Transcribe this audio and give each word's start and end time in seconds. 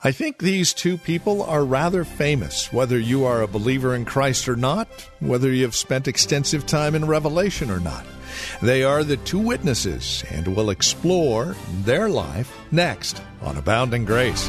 I 0.00 0.12
think 0.12 0.38
these 0.38 0.72
two 0.72 0.96
people 0.96 1.42
are 1.42 1.64
rather 1.64 2.04
famous, 2.04 2.72
whether 2.72 2.96
you 2.96 3.24
are 3.24 3.42
a 3.42 3.48
believer 3.48 3.96
in 3.96 4.04
Christ 4.04 4.48
or 4.48 4.54
not, 4.54 4.86
whether 5.18 5.50
you 5.50 5.64
have 5.64 5.74
spent 5.74 6.06
extensive 6.06 6.66
time 6.66 6.94
in 6.94 7.04
Revelation 7.04 7.68
or 7.68 7.80
not. 7.80 8.06
They 8.62 8.84
are 8.84 9.02
the 9.02 9.16
two 9.16 9.40
witnesses, 9.40 10.22
and 10.30 10.54
we'll 10.54 10.70
explore 10.70 11.56
their 11.82 12.08
life 12.08 12.56
next 12.70 13.20
on 13.42 13.56
Abounding 13.56 14.04
Grace. 14.04 14.48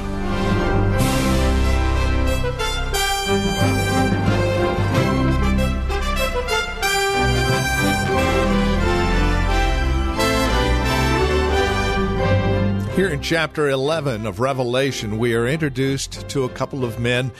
In 13.20 13.24
chapter 13.24 13.68
11 13.68 14.26
of 14.26 14.40
Revelation, 14.40 15.20
we 15.20 15.36
are 15.36 15.46
introduced 15.46 16.30
to 16.30 16.46
a 16.46 16.50
couple 16.50 16.86
of 16.86 17.02
men 17.02 17.34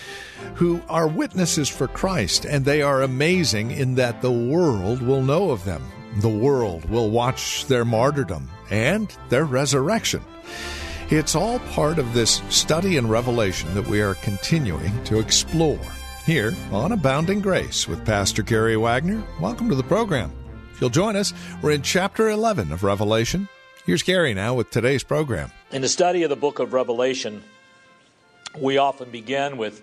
who 0.56 0.82
are 0.90 1.08
witnesses 1.08 1.70
for 1.70 1.88
Christ, 1.88 2.44
and 2.44 2.66
they 2.66 2.82
are 2.82 3.02
amazing 3.02 3.72
in 3.72 3.96
that 3.96 4.22
the 4.22 4.32
world 4.32 5.02
will 5.02 5.22
know 5.22 5.52
of 5.52 5.64
them. 5.64 5.82
The 6.18 6.28
world 6.28 6.84
will 6.90 7.10
watch 7.10 7.66
their 7.68 7.86
martyrdom 7.86 8.50
and 8.70 9.16
their 9.30 9.46
resurrection. 9.46 10.22
It's 11.12 11.34
all 11.34 11.60
part 11.60 11.98
of 11.98 12.14
this 12.14 12.42
study 12.50 12.98
in 12.98 13.08
Revelation 13.08 13.74
that 13.76 13.88
we 13.88 14.02
are 14.02 14.16
continuing 14.16 15.02
to 15.06 15.20
explore 15.20 15.80
here 16.26 16.54
on 16.74 16.92
Abounding 16.92 17.40
Grace 17.40 17.88
with 17.88 18.06
Pastor 18.06 18.44
Gary 18.44 18.76
Wagner. 18.76 19.24
Welcome 19.40 19.70
to 19.70 19.76
the 19.76 19.84
program. 19.84 20.34
If 20.74 20.82
you'll 20.82 20.90
join 20.90 21.16
us, 21.16 21.34
we're 21.62 21.72
in 21.72 21.84
chapter 21.84 22.28
11 22.28 22.74
of 22.74 22.84
Revelation. 22.84 23.48
Here's 23.86 24.04
Gary 24.04 24.34
now 24.34 24.54
with 24.54 24.70
today's 24.70 25.04
program. 25.04 25.52
In 25.72 25.82
the 25.82 25.88
study 25.88 26.24
of 26.24 26.30
the 26.30 26.36
book 26.36 26.60
of 26.60 26.74
Revelation, 26.74 27.42
we 28.58 28.78
often 28.78 29.10
begin 29.10 29.58
with 29.58 29.82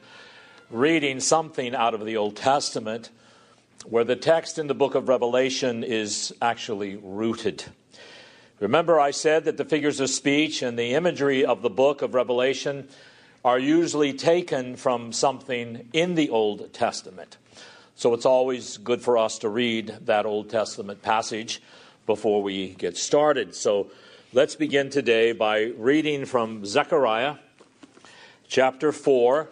reading 0.71 1.19
something 1.19 1.75
out 1.75 1.95
of 1.95 2.05
the 2.05 2.17
Old 2.17 2.37
Testament 2.37 3.11
where 3.87 4.05
the 4.05 4.15
text 4.15 4.59
in 4.59 4.67
the 4.67 4.75
book 4.75 4.95
of 4.95 5.09
Revelation 5.09 5.83
is 5.83 6.35
actually 6.43 6.97
rooted. 6.97 7.65
Remember, 8.61 9.01
I 9.01 9.13
said 9.13 9.47
that 9.47 9.57
the 9.57 9.65
figures 9.65 9.99
of 9.99 10.11
speech 10.11 10.63
and 10.63 10.79
the 10.79 10.95
imagery 10.95 11.45
of 11.45 11.63
the 11.63 11.71
book 11.71 12.03
of 12.03 12.15
Revelation 12.15 12.89
are 13.45 13.59
usually 13.59 14.13
taken 14.13 14.77
from 14.77 15.13
something 15.13 15.89
in 15.95 16.17
the 16.17 16.29
Old 16.29 16.73
Testament. 16.75 17.39
So 17.95 18.13
it's 18.13 18.27
always 18.27 18.77
good 18.77 19.01
for 19.01 19.17
us 19.17 19.39
to 19.39 19.49
read 19.49 19.97
that 20.03 20.27
Old 20.27 20.51
Testament 20.51 21.01
passage 21.01 21.63
before 22.07 22.43
we 22.43 22.69
get 22.69 22.97
started. 22.97 23.55
So 23.55 23.91
let's 24.33 24.55
begin 24.55 24.91
today 24.91 25.33
by 25.33 25.73
reading 25.77 26.25
from 26.25 26.65
Zechariah 26.65 27.35
chapter 28.49 28.93
4, 28.93 29.49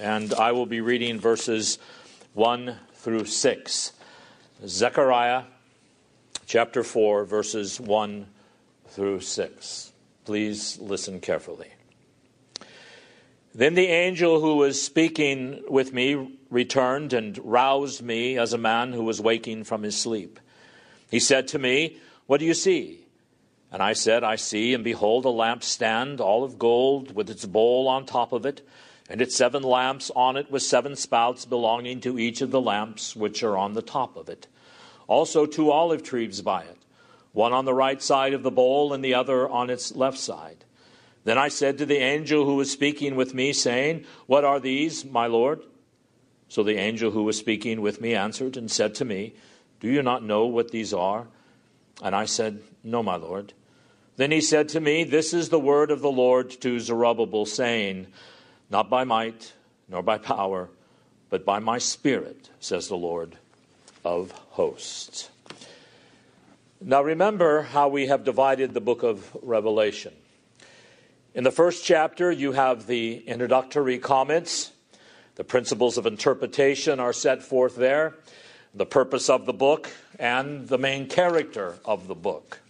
and 0.00 0.34
I 0.34 0.52
will 0.52 0.66
be 0.66 0.80
reading 0.80 1.20
verses 1.20 1.78
1 2.34 2.76
through 2.94 3.26
6. 3.26 3.92
Zechariah 4.66 5.44
chapter 6.46 6.82
4, 6.82 7.24
verses 7.24 7.80
1 7.80 8.26
through 8.88 9.20
6. 9.20 9.92
Please 10.24 10.78
listen 10.80 11.20
carefully. 11.20 11.70
Then 13.54 13.74
the 13.74 13.86
angel 13.86 14.40
who 14.40 14.56
was 14.56 14.80
speaking 14.80 15.62
with 15.68 15.92
me 15.92 16.38
returned 16.50 17.12
and 17.12 17.38
roused 17.38 18.02
me 18.02 18.38
as 18.38 18.52
a 18.52 18.58
man 18.58 18.92
who 18.92 19.04
was 19.04 19.20
waking 19.20 19.64
from 19.64 19.82
his 19.82 19.96
sleep. 19.96 20.40
He 21.12 21.20
said 21.20 21.46
to 21.48 21.58
me, 21.58 21.98
What 22.26 22.40
do 22.40 22.46
you 22.46 22.54
see? 22.54 23.04
And 23.70 23.82
I 23.82 23.92
said, 23.92 24.24
I 24.24 24.36
see, 24.36 24.72
and 24.72 24.82
behold, 24.82 25.26
a 25.26 25.28
lampstand, 25.28 26.20
all 26.20 26.42
of 26.42 26.58
gold, 26.58 27.14
with 27.14 27.28
its 27.28 27.44
bowl 27.44 27.86
on 27.86 28.06
top 28.06 28.32
of 28.32 28.46
it, 28.46 28.66
and 29.10 29.20
its 29.20 29.36
seven 29.36 29.62
lamps 29.62 30.10
on 30.16 30.38
it, 30.38 30.50
with 30.50 30.62
seven 30.62 30.96
spouts 30.96 31.44
belonging 31.44 32.00
to 32.00 32.18
each 32.18 32.40
of 32.40 32.50
the 32.50 32.62
lamps 32.62 33.14
which 33.14 33.42
are 33.42 33.58
on 33.58 33.74
the 33.74 33.82
top 33.82 34.16
of 34.16 34.30
it. 34.30 34.46
Also, 35.06 35.44
two 35.44 35.70
olive 35.70 36.02
trees 36.02 36.40
by 36.40 36.62
it, 36.62 36.78
one 37.32 37.52
on 37.52 37.66
the 37.66 37.74
right 37.74 38.02
side 38.02 38.32
of 38.32 38.42
the 38.42 38.50
bowl, 38.50 38.94
and 38.94 39.04
the 39.04 39.12
other 39.12 39.46
on 39.46 39.68
its 39.68 39.94
left 39.94 40.18
side. 40.18 40.64
Then 41.24 41.36
I 41.36 41.48
said 41.48 41.76
to 41.76 41.84
the 41.84 41.98
angel 41.98 42.46
who 42.46 42.56
was 42.56 42.70
speaking 42.70 43.16
with 43.16 43.34
me, 43.34 43.52
saying, 43.52 44.06
What 44.24 44.44
are 44.46 44.58
these, 44.58 45.04
my 45.04 45.26
Lord? 45.26 45.60
So 46.48 46.62
the 46.62 46.78
angel 46.78 47.10
who 47.10 47.24
was 47.24 47.36
speaking 47.36 47.82
with 47.82 48.00
me 48.00 48.14
answered 48.14 48.56
and 48.56 48.70
said 48.70 48.94
to 48.94 49.04
me, 49.04 49.34
do 49.82 49.88
you 49.88 50.00
not 50.00 50.22
know 50.22 50.46
what 50.46 50.70
these 50.70 50.94
are? 50.94 51.26
And 52.00 52.14
I 52.14 52.24
said, 52.24 52.62
No, 52.84 53.02
my 53.02 53.16
Lord. 53.16 53.52
Then 54.14 54.30
he 54.30 54.40
said 54.40 54.68
to 54.70 54.80
me, 54.80 55.02
This 55.02 55.34
is 55.34 55.48
the 55.48 55.58
word 55.58 55.90
of 55.90 56.00
the 56.00 56.10
Lord 56.10 56.52
to 56.60 56.78
Zerubbabel, 56.78 57.46
saying, 57.46 58.06
Not 58.70 58.88
by 58.88 59.02
might, 59.02 59.52
nor 59.88 60.00
by 60.00 60.18
power, 60.18 60.70
but 61.30 61.44
by 61.44 61.58
my 61.58 61.78
spirit, 61.78 62.48
says 62.60 62.86
the 62.86 62.96
Lord 62.96 63.36
of 64.04 64.30
hosts. 64.50 65.30
Now 66.80 67.02
remember 67.02 67.62
how 67.62 67.88
we 67.88 68.06
have 68.06 68.22
divided 68.22 68.74
the 68.74 68.80
book 68.80 69.02
of 69.02 69.36
Revelation. 69.42 70.14
In 71.34 71.42
the 71.42 71.50
first 71.50 71.84
chapter, 71.84 72.30
you 72.30 72.52
have 72.52 72.86
the 72.86 73.16
introductory 73.26 73.98
comments. 73.98 74.70
The 75.34 75.44
principles 75.44 75.98
of 75.98 76.06
interpretation 76.06 77.00
are 77.00 77.12
set 77.12 77.42
forth 77.42 77.74
there 77.74 78.14
the 78.74 78.86
purpose 78.86 79.28
of 79.28 79.46
the 79.46 79.52
book, 79.52 79.90
and 80.18 80.68
the 80.68 80.78
main 80.78 81.06
character 81.06 81.76
of 81.84 82.08
the 82.08 82.14
book. 82.14 82.60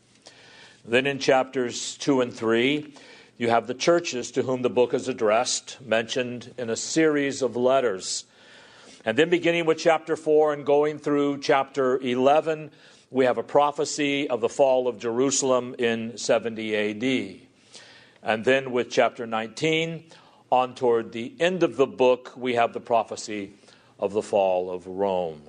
Then 0.84 1.06
in 1.06 1.18
chapters 1.18 1.96
2 1.98 2.22
and 2.22 2.32
3, 2.32 2.92
you 3.38 3.50
have 3.50 3.66
the 3.66 3.74
churches 3.74 4.30
to 4.32 4.42
whom 4.42 4.62
the 4.62 4.70
book 4.70 4.94
is 4.94 5.08
addressed, 5.08 5.80
mentioned 5.80 6.54
in 6.58 6.70
a 6.70 6.76
series 6.76 7.42
of 7.42 7.56
letters. 7.56 8.24
And 9.04 9.16
then 9.16 9.30
beginning 9.30 9.66
with 9.66 9.78
chapter 9.78 10.16
4 10.16 10.52
and 10.52 10.66
going 10.66 10.98
through 10.98 11.38
chapter 11.38 11.98
11, 11.98 12.70
we 13.10 13.24
have 13.24 13.38
a 13.38 13.42
prophecy 13.42 14.28
of 14.28 14.40
the 14.40 14.48
fall 14.48 14.88
of 14.88 14.98
Jerusalem 14.98 15.74
in 15.78 16.16
70 16.16 16.76
AD. 16.76 17.40
And 18.22 18.44
then 18.44 18.72
with 18.72 18.90
chapter 18.90 19.26
19, 19.26 20.04
on 20.50 20.74
toward 20.74 21.12
the 21.12 21.32
end 21.40 21.62
of 21.62 21.76
the 21.76 21.86
book, 21.86 22.32
we 22.36 22.54
have 22.54 22.72
the 22.72 22.80
prophecy 22.80 23.52
of 23.98 24.12
the 24.12 24.22
fall 24.22 24.70
of 24.70 24.86
Rome. 24.86 25.42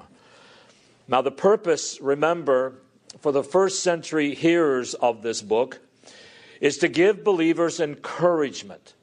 Now, 1.08 1.22
the 1.22 1.32
purpose, 1.32 2.00
remember, 2.02 2.76
for 3.20 3.32
the 3.32 3.44
first 3.44 3.84
century 3.84 4.34
hearers 4.36 4.94
of 4.94 5.22
this 5.22 5.42
book 5.42 5.80
is 6.62 6.78
to 6.78 6.88
give 6.88 7.24
believers 7.24 7.80
encouragement 7.80 8.94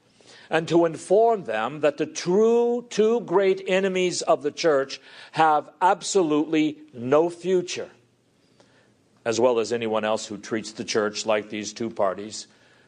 and 0.49 0.67
to 0.67 0.85
inform 0.85 1.45
them 1.45 1.79
that 1.79 1.97
the 1.97 2.05
true 2.05 2.85
two 2.89 3.21
great 3.21 3.63
enemies 3.67 4.21
of 4.21 4.43
the 4.43 4.51
church 4.51 4.99
have 5.31 5.69
absolutely 5.81 6.77
no 6.93 7.29
future, 7.29 7.89
as 9.23 9.39
well 9.39 9.59
as 9.59 9.71
anyone 9.71 10.03
else 10.03 10.25
who 10.25 10.37
treats 10.37 10.73
the 10.73 10.83
church 10.83 11.25
like 11.25 11.49
these 11.49 11.71
two 11.71 11.89
parties 11.89 12.47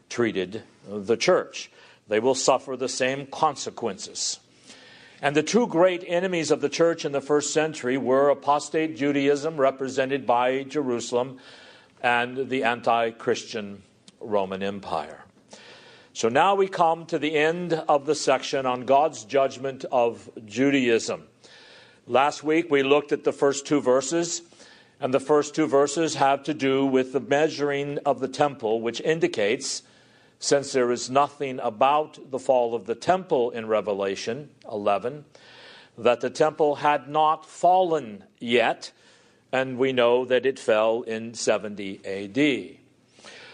treated 0.10 0.64
the 0.88 1.16
church. 1.16 1.72
They 2.08 2.20
will 2.20 2.36
suffer 2.36 2.76
the 2.76 2.90
same 2.90 3.28
consequences. 3.28 4.40
And 5.24 5.38
the 5.38 5.42
two 5.42 5.68
great 5.68 6.04
enemies 6.06 6.52
of 6.52 6.60
the 6.60 6.68
church 6.68 7.06
in 7.06 7.14
the 7.14 7.22
first 7.22 7.54
century 7.54 7.98
were 7.98 8.28
apostate 8.28 8.98
Judaism, 8.98 9.56
represented 9.56 10.26
by 10.26 10.64
Jerusalem, 10.64 11.38
and 12.02 12.50
the 12.50 12.66
anti 12.66 13.12
Christian 13.12 13.84
Roman 14.20 14.62
Empire. 14.62 15.24
So 16.12 16.28
now 16.28 16.56
we 16.56 16.68
come 16.68 17.06
to 17.06 17.18
the 17.18 17.38
end 17.38 17.72
of 17.72 18.06
the 18.06 18.16
section 18.16 18.66
on 18.66 18.84
God's 18.84 19.24
judgment 19.24 19.86
of 19.94 20.30
Judaism. 20.46 21.24
Last 22.06 22.44
week 22.44 22.70
we 22.70 22.84
looked 22.84 23.14
at 23.14 23.24
the 23.24 23.32
first 23.32 23.66
two 23.66 23.80
verses, 23.80 24.42
and 25.00 25.14
the 25.14 25.22
first 25.22 25.56
two 25.56 25.68
verses 25.68 26.16
have 26.16 26.44
to 26.44 26.54
do 26.54 26.86
with 26.86 27.14
the 27.14 27.22
measuring 27.22 27.98
of 28.00 28.20
the 28.20 28.28
temple, 28.28 28.82
which 28.82 29.00
indicates 29.00 29.84
since 30.44 30.74
there 30.74 30.92
is 30.92 31.10
nothing 31.10 31.58
about 31.62 32.20
the 32.30 32.38
fall 32.38 32.76
of 32.76 32.86
the 32.86 32.96
temple 32.96 33.52
in 33.52 33.66
Revelation 33.66 34.50
11, 34.70 35.24
that 35.98 36.20
the 36.20 36.30
temple 36.30 36.76
had 36.76 37.08
not 37.08 37.46
fallen 37.46 38.26
yet, 38.40 38.92
and 39.54 39.78
we 39.78 39.94
know 39.94 40.26
that 40.26 40.46
it 40.46 40.60
fell 40.60 41.04
in 41.04 41.34
70 41.34 42.02
AD. 42.04 42.78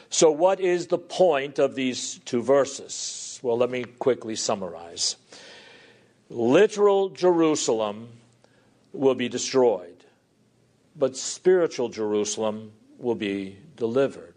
So, 0.10 0.32
what 0.32 0.60
is 0.60 0.88
the 0.88 0.98
point 0.98 1.60
of 1.60 1.76
these 1.76 2.20
two 2.26 2.42
verses? 2.42 3.40
Well, 3.44 3.60
let 3.60 3.70
me 3.70 3.84
quickly 3.84 4.36
summarize. 4.36 5.16
Literal 6.28 7.10
Jerusalem 7.10 8.10
will 8.94 9.14
be 9.14 9.30
destroyed, 9.30 10.06
but 10.96 11.16
spiritual 11.16 11.90
Jerusalem 11.90 12.72
will 12.98 13.14
be 13.14 13.58
delivered. 13.76 14.34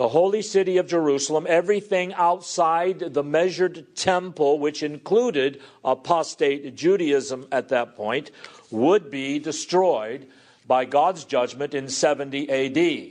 The 0.00 0.08
holy 0.08 0.40
city 0.40 0.78
of 0.78 0.86
Jerusalem, 0.86 1.44
everything 1.46 2.14
outside 2.14 3.00
the 3.00 3.22
measured 3.22 3.94
temple, 3.94 4.58
which 4.58 4.82
included 4.82 5.60
apostate 5.84 6.74
Judaism 6.74 7.46
at 7.52 7.68
that 7.68 7.96
point, 7.96 8.30
would 8.70 9.10
be 9.10 9.38
destroyed 9.38 10.26
by 10.66 10.86
God's 10.86 11.24
judgment 11.24 11.74
in 11.74 11.90
70 11.90 12.48
AD. 12.48 13.10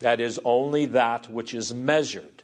That 0.00 0.20
is 0.20 0.38
only 0.44 0.84
that 0.84 1.30
which 1.30 1.54
is 1.54 1.72
measured. 1.72 2.42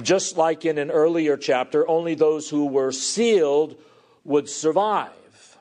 Just 0.00 0.36
like 0.36 0.64
in 0.64 0.78
an 0.78 0.92
earlier 0.92 1.36
chapter, 1.36 1.88
only 1.88 2.14
those 2.14 2.48
who 2.50 2.66
were 2.66 2.92
sealed 2.92 3.74
would 4.22 4.48
survive. 4.48 5.58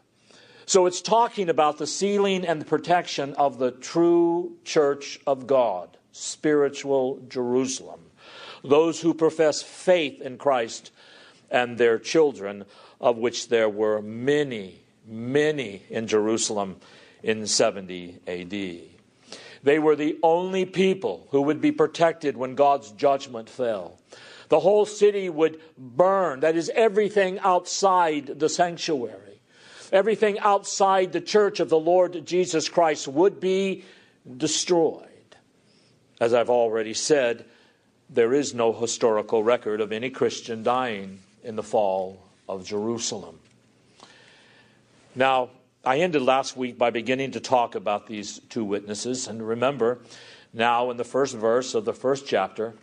So 0.67 0.85
it's 0.85 1.01
talking 1.01 1.49
about 1.49 1.79
the 1.79 1.87
sealing 1.87 2.45
and 2.45 2.61
the 2.61 2.65
protection 2.65 3.33
of 3.33 3.57
the 3.57 3.71
true 3.71 4.57
church 4.63 5.19
of 5.25 5.47
God, 5.47 5.97
spiritual 6.13 7.19
Jerusalem. 7.27 7.99
Those 8.63 9.01
who 9.01 9.13
profess 9.13 9.61
faith 9.61 10.21
in 10.21 10.37
Christ 10.37 10.91
and 11.51 11.77
their 11.77 11.99
children, 11.99 12.63
of 13.01 13.17
which 13.17 13.49
there 13.49 13.67
were 13.67 14.01
many, 14.01 14.79
many 15.05 15.83
in 15.89 16.07
Jerusalem 16.07 16.77
in 17.21 17.45
70 17.45 18.19
AD. 18.25 18.93
They 19.63 19.79
were 19.79 19.95
the 19.95 20.17
only 20.23 20.65
people 20.65 21.27
who 21.31 21.41
would 21.41 21.61
be 21.61 21.71
protected 21.71 22.37
when 22.37 22.55
God's 22.55 22.91
judgment 22.91 23.49
fell. 23.49 23.97
The 24.49 24.59
whole 24.59 24.85
city 24.85 25.29
would 25.29 25.59
burn, 25.77 26.41
that 26.41 26.55
is, 26.55 26.69
everything 26.75 27.39
outside 27.39 28.27
the 28.39 28.49
sanctuary, 28.49 29.41
everything 29.91 30.37
outside 30.39 31.11
the 31.11 31.21
church 31.21 31.59
of 31.59 31.69
the 31.69 31.79
Lord 31.79 32.25
Jesus 32.25 32.69
Christ 32.69 33.07
would 33.07 33.39
be 33.39 33.83
destroyed. 34.37 35.07
As 36.23 36.33
I've 36.33 36.49
already 36.49 36.93
said, 36.93 37.43
there 38.09 38.33
is 38.33 38.53
no 38.53 38.71
historical 38.71 39.43
record 39.43 39.81
of 39.81 39.91
any 39.91 40.09
Christian 40.09 40.63
dying 40.63 41.19
in 41.43 41.57
the 41.57 41.63
fall 41.63 42.17
of 42.47 42.65
Jerusalem. 42.65 43.39
Now, 45.15 45.49
I 45.83 45.99
ended 45.99 46.21
last 46.21 46.55
week 46.55 46.77
by 46.77 46.91
beginning 46.91 47.31
to 47.31 47.41
talk 47.41 47.75
about 47.75 48.07
these 48.07 48.39
two 48.47 48.63
witnesses. 48.63 49.27
And 49.27 49.45
remember, 49.45 49.99
now 50.53 50.91
in 50.91 50.95
the 50.95 51.03
first 51.03 51.35
verse 51.35 51.75
of 51.75 51.83
the 51.83 51.91
first 51.91 52.25
chapter, 52.25 52.73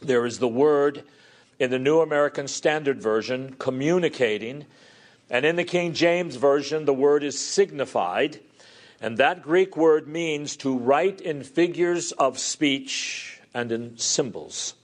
there 0.00 0.24
is 0.24 0.38
the 0.38 0.46
word 0.46 1.02
in 1.58 1.72
the 1.72 1.80
New 1.80 1.98
American 1.98 2.46
Standard 2.46 3.02
Version 3.02 3.56
communicating. 3.58 4.66
And 5.28 5.44
in 5.44 5.56
the 5.56 5.64
King 5.64 5.94
James 5.94 6.36
Version, 6.36 6.84
the 6.84 6.94
word 6.94 7.24
is 7.24 7.36
signified. 7.36 8.38
And 9.02 9.18
that 9.18 9.42
Greek 9.42 9.76
word 9.76 10.06
means 10.06 10.56
to 10.58 10.78
write 10.78 11.20
in 11.20 11.42
figures 11.42 12.12
of 12.12 12.38
speech 12.38 13.40
and 13.52 13.72
in 13.72 13.98
symbols. 13.98 14.74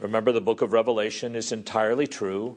Remember, 0.00 0.32
the 0.32 0.40
book 0.40 0.62
of 0.62 0.72
Revelation 0.72 1.36
is 1.36 1.52
entirely 1.52 2.06
true. 2.06 2.56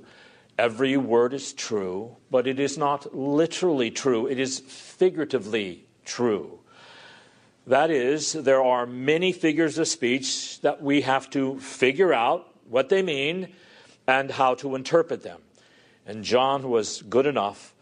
Every 0.58 0.96
word 0.96 1.34
is 1.34 1.52
true, 1.52 2.16
but 2.32 2.48
it 2.48 2.58
is 2.58 2.78
not 2.78 3.14
literally 3.14 3.92
true, 3.92 4.28
it 4.28 4.40
is 4.40 4.60
figuratively 4.60 5.86
true. 6.06 6.60
That 7.68 7.92
is, 7.92 8.32
there 8.32 8.64
are 8.64 8.86
many 8.86 9.34
figures 9.34 9.78
of 9.78 9.90
speech 9.90 10.62
that 10.62 10.82
we 10.82 11.02
have 11.02 11.30
to 11.32 11.60
figure 11.60 12.14
out 12.14 12.48
what 12.70 12.88
they 12.88 13.02
mean 13.02 13.50
and 14.08 14.32
how 14.32 14.56
to 14.56 14.74
interpret 14.74 15.22
them. 15.22 15.42
And 16.06 16.24
John 16.24 16.70
was 16.70 17.02
good 17.02 17.26
enough 17.26 17.74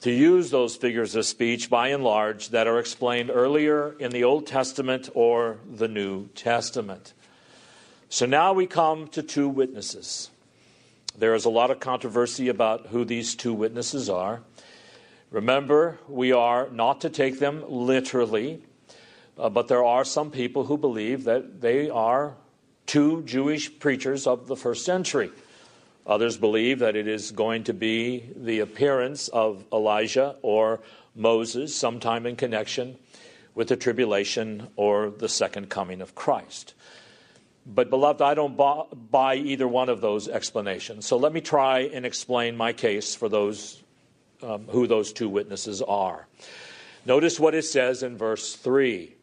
to 0.00 0.10
use 0.10 0.50
those 0.50 0.76
figures 0.76 1.14
of 1.14 1.24
speech 1.24 1.70
by 1.70 1.88
and 1.88 2.04
large 2.04 2.50
that 2.50 2.66
are 2.66 2.78
explained 2.78 3.30
earlier 3.32 3.94
in 3.98 4.10
the 4.10 4.24
Old 4.24 4.46
Testament 4.46 5.08
or 5.14 5.58
the 5.70 5.88
New 5.88 6.28
Testament. 6.34 7.14
So 8.08 8.26
now 8.26 8.52
we 8.52 8.66
come 8.66 9.08
to 9.08 9.22
two 9.22 9.48
witnesses. 9.48 10.30
There 11.16 11.34
is 11.34 11.44
a 11.44 11.50
lot 11.50 11.70
of 11.70 11.80
controversy 11.80 12.48
about 12.48 12.88
who 12.88 13.04
these 13.04 13.34
two 13.34 13.54
witnesses 13.54 14.10
are. 14.10 14.42
Remember, 15.30 15.98
we 16.08 16.32
are 16.32 16.68
not 16.70 17.00
to 17.00 17.10
take 17.10 17.38
them 17.38 17.64
literally, 17.66 18.62
uh, 19.38 19.48
but 19.48 19.68
there 19.68 19.84
are 19.84 20.04
some 20.04 20.30
people 20.30 20.64
who 20.64 20.76
believe 20.76 21.24
that 21.24 21.60
they 21.60 21.90
are 21.90 22.34
two 22.86 23.22
Jewish 23.22 23.78
preachers 23.78 24.26
of 24.26 24.46
the 24.46 24.56
first 24.56 24.84
century. 24.84 25.30
Others 26.06 26.36
believe 26.36 26.80
that 26.80 26.96
it 26.96 27.08
is 27.08 27.30
going 27.30 27.64
to 27.64 27.72
be 27.72 28.30
the 28.36 28.60
appearance 28.60 29.28
of 29.28 29.64
Elijah 29.72 30.36
or 30.42 30.80
Moses 31.14 31.74
sometime 31.74 32.26
in 32.26 32.36
connection 32.36 32.98
with 33.54 33.68
the 33.68 33.76
tribulation 33.76 34.68
or 34.76 35.10
the 35.10 35.28
second 35.28 35.70
coming 35.70 36.00
of 36.00 36.14
Christ. 36.14 36.74
But, 37.66 37.88
beloved, 37.88 38.20
I 38.20 38.34
don't 38.34 38.56
buy 38.56 39.36
either 39.36 39.66
one 39.66 39.88
of 39.88 40.02
those 40.02 40.28
explanations. 40.28 41.06
So 41.06 41.16
let 41.16 41.32
me 41.32 41.40
try 41.40 41.80
and 41.80 42.04
explain 42.04 42.56
my 42.56 42.74
case 42.74 43.14
for 43.14 43.30
those 43.30 43.82
um, 44.42 44.66
who 44.68 44.86
those 44.86 45.12
two 45.12 45.30
witnesses 45.30 45.80
are. 45.80 46.26
Notice 47.06 47.40
what 47.40 47.54
it 47.54 47.62
says 47.62 48.02
in 48.02 48.18
verse 48.18 48.54
3. 48.54 49.14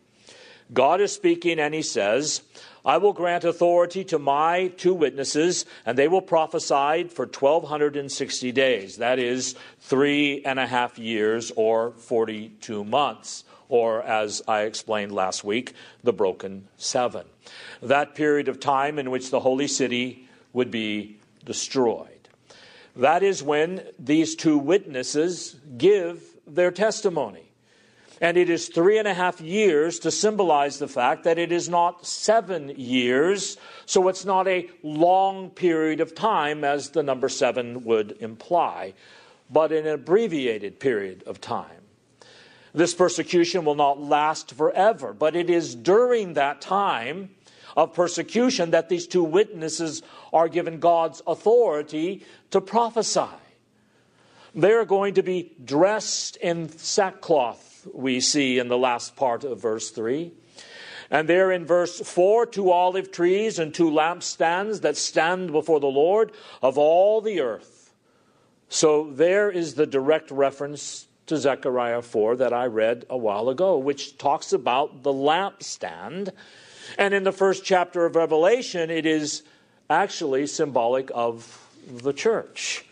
God 0.74 1.02
is 1.02 1.12
speaking, 1.12 1.60
and 1.60 1.74
he 1.74 1.82
says, 1.84 2.42
I 2.84 2.98
will 2.98 3.14
grant 3.14 3.44
authority 3.44 4.04
to 4.06 4.20
my 4.20 4.72
two 4.78 4.94
witnesses, 4.94 5.66
and 5.86 5.98
they 5.98 6.08
will 6.08 6.22
prophesy 6.22 7.04
for 7.06 7.26
1260 7.26 8.52
days. 8.52 8.98
That 8.98 9.20
is 9.20 9.56
three 9.80 10.44
and 10.46 10.60
a 10.60 10.68
half 10.68 10.98
years 10.98 11.52
or 11.56 11.92
42 11.92 12.84
months, 12.84 13.44
or 13.70 14.02
as 14.02 14.42
I 14.48 14.62
explained 14.62 15.12
last 15.12 15.44
week, 15.44 15.74
the 16.04 16.14
broken 16.14 16.68
seven 16.78 17.26
that 17.82 18.16
period 18.16 18.48
of 18.48 18.60
time 18.60 19.00
in 19.00 19.12
which 19.12 19.32
the 19.32 19.40
holy 19.40 19.68
city 19.68 20.28
would 20.54 20.72
be 20.72 21.18
destroyed. 21.46 22.08
That 22.96 23.24
is 23.24 23.42
when 23.42 23.84
these 23.98 24.36
two 24.36 24.58
witnesses 24.58 25.56
give 25.78 26.22
their 26.46 26.72
testimony. 26.72 27.51
And 28.22 28.38
it 28.38 28.52
is 28.52 28.70
three 28.70 29.00
and 29.00 29.08
a 29.08 29.16
half 29.16 29.42
years 29.42 29.98
to 30.00 30.12
symbolize 30.12 30.78
the 30.78 30.88
fact 30.88 31.24
that 31.24 31.40
it 31.40 31.52
is 31.52 31.68
not 31.68 32.06
seven 32.06 32.70
years, 32.78 33.58
so 33.88 34.08
it's 34.08 34.24
not 34.24 34.48
a 34.48 34.70
long 34.84 35.50
period 35.50 36.00
of 36.00 36.14
time 36.14 36.64
as 36.64 36.92
the 36.92 37.02
number 37.02 37.28
seven 37.28 37.84
would 37.84 38.16
imply, 38.20 38.94
but 39.50 39.72
an 39.72 39.88
abbreviated 39.88 40.80
period 40.80 41.24
of 41.26 41.42
time. 41.42 41.82
This 42.74 42.94
persecution 42.94 43.66
will 43.66 43.76
not 43.76 44.00
last 44.00 44.54
forever, 44.54 45.14
but 45.14 45.36
it 45.36 45.50
is 45.50 45.74
during 45.74 46.34
that 46.36 46.62
time 46.62 47.32
of 47.76 47.94
persecution 47.94 48.72
that 48.72 48.88
these 48.88 49.08
two 49.08 49.24
witnesses 49.24 50.04
are 50.32 50.48
given 50.48 50.80
God's 50.80 51.22
authority 51.26 52.24
to 52.52 52.62
prophesy. 52.62 53.26
They're 54.54 54.86
going 54.86 55.16
to 55.16 55.24
be 55.24 55.54
dressed 55.64 56.36
in 56.38 56.70
sackcloth, 56.70 57.71
we 57.94 58.20
see 58.20 58.60
in 58.60 58.68
the 58.68 58.78
last 58.78 59.16
part 59.16 59.44
of 59.44 59.62
verse 59.62 59.92
3. 59.92 60.32
And 61.10 61.28
there 61.28 61.52
in 61.52 61.66
verse 61.66 62.00
4, 62.00 62.46
two 62.46 62.72
olive 62.72 63.12
trees 63.12 63.60
and 63.60 63.74
two 63.74 63.92
lampstands 63.92 64.82
that 64.82 64.96
stand 64.96 65.52
before 65.52 65.80
the 65.80 65.88
Lord 65.88 66.32
of 66.62 66.78
all 66.78 67.22
the 67.22 67.42
earth. 67.42 67.94
So 68.70 69.12
there 69.12 69.52
is 69.52 69.76
the 69.76 69.86
direct 69.86 70.32
reference 70.32 71.08
to 71.26 71.38
Zechariah 71.38 72.02
4 72.02 72.38
that 72.38 72.54
I 72.54 72.66
read 72.68 73.06
a 73.10 73.18
while 73.18 73.50
ago, 73.50 73.78
which 73.78 74.18
talks 74.18 74.54
about 74.54 75.04
the 75.04 75.14
lampstand 75.14 76.32
and 76.98 77.14
in 77.14 77.24
the 77.24 77.32
first 77.32 77.64
chapter 77.64 78.06
of 78.06 78.16
Revelation, 78.16 78.90
it 78.90 79.06
is 79.06 79.44
actually 79.90 80.48
symbolic 80.48 81.12
of 81.14 81.60
the 81.88 82.14
church. 82.14 82.86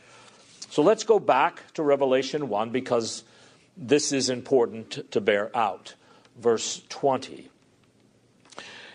So 0.70 0.82
let's 0.82 1.04
go 1.04 1.20
back 1.20 1.74
to 1.74 1.84
Revelation 1.84 2.50
1 2.50 2.70
because 2.70 3.24
this 3.80 4.12
is 4.12 4.30
important 4.30 5.12
to 5.12 5.22
bear 5.22 5.56
out. 5.56 5.96
Verse 6.38 6.82
20. 6.90 7.50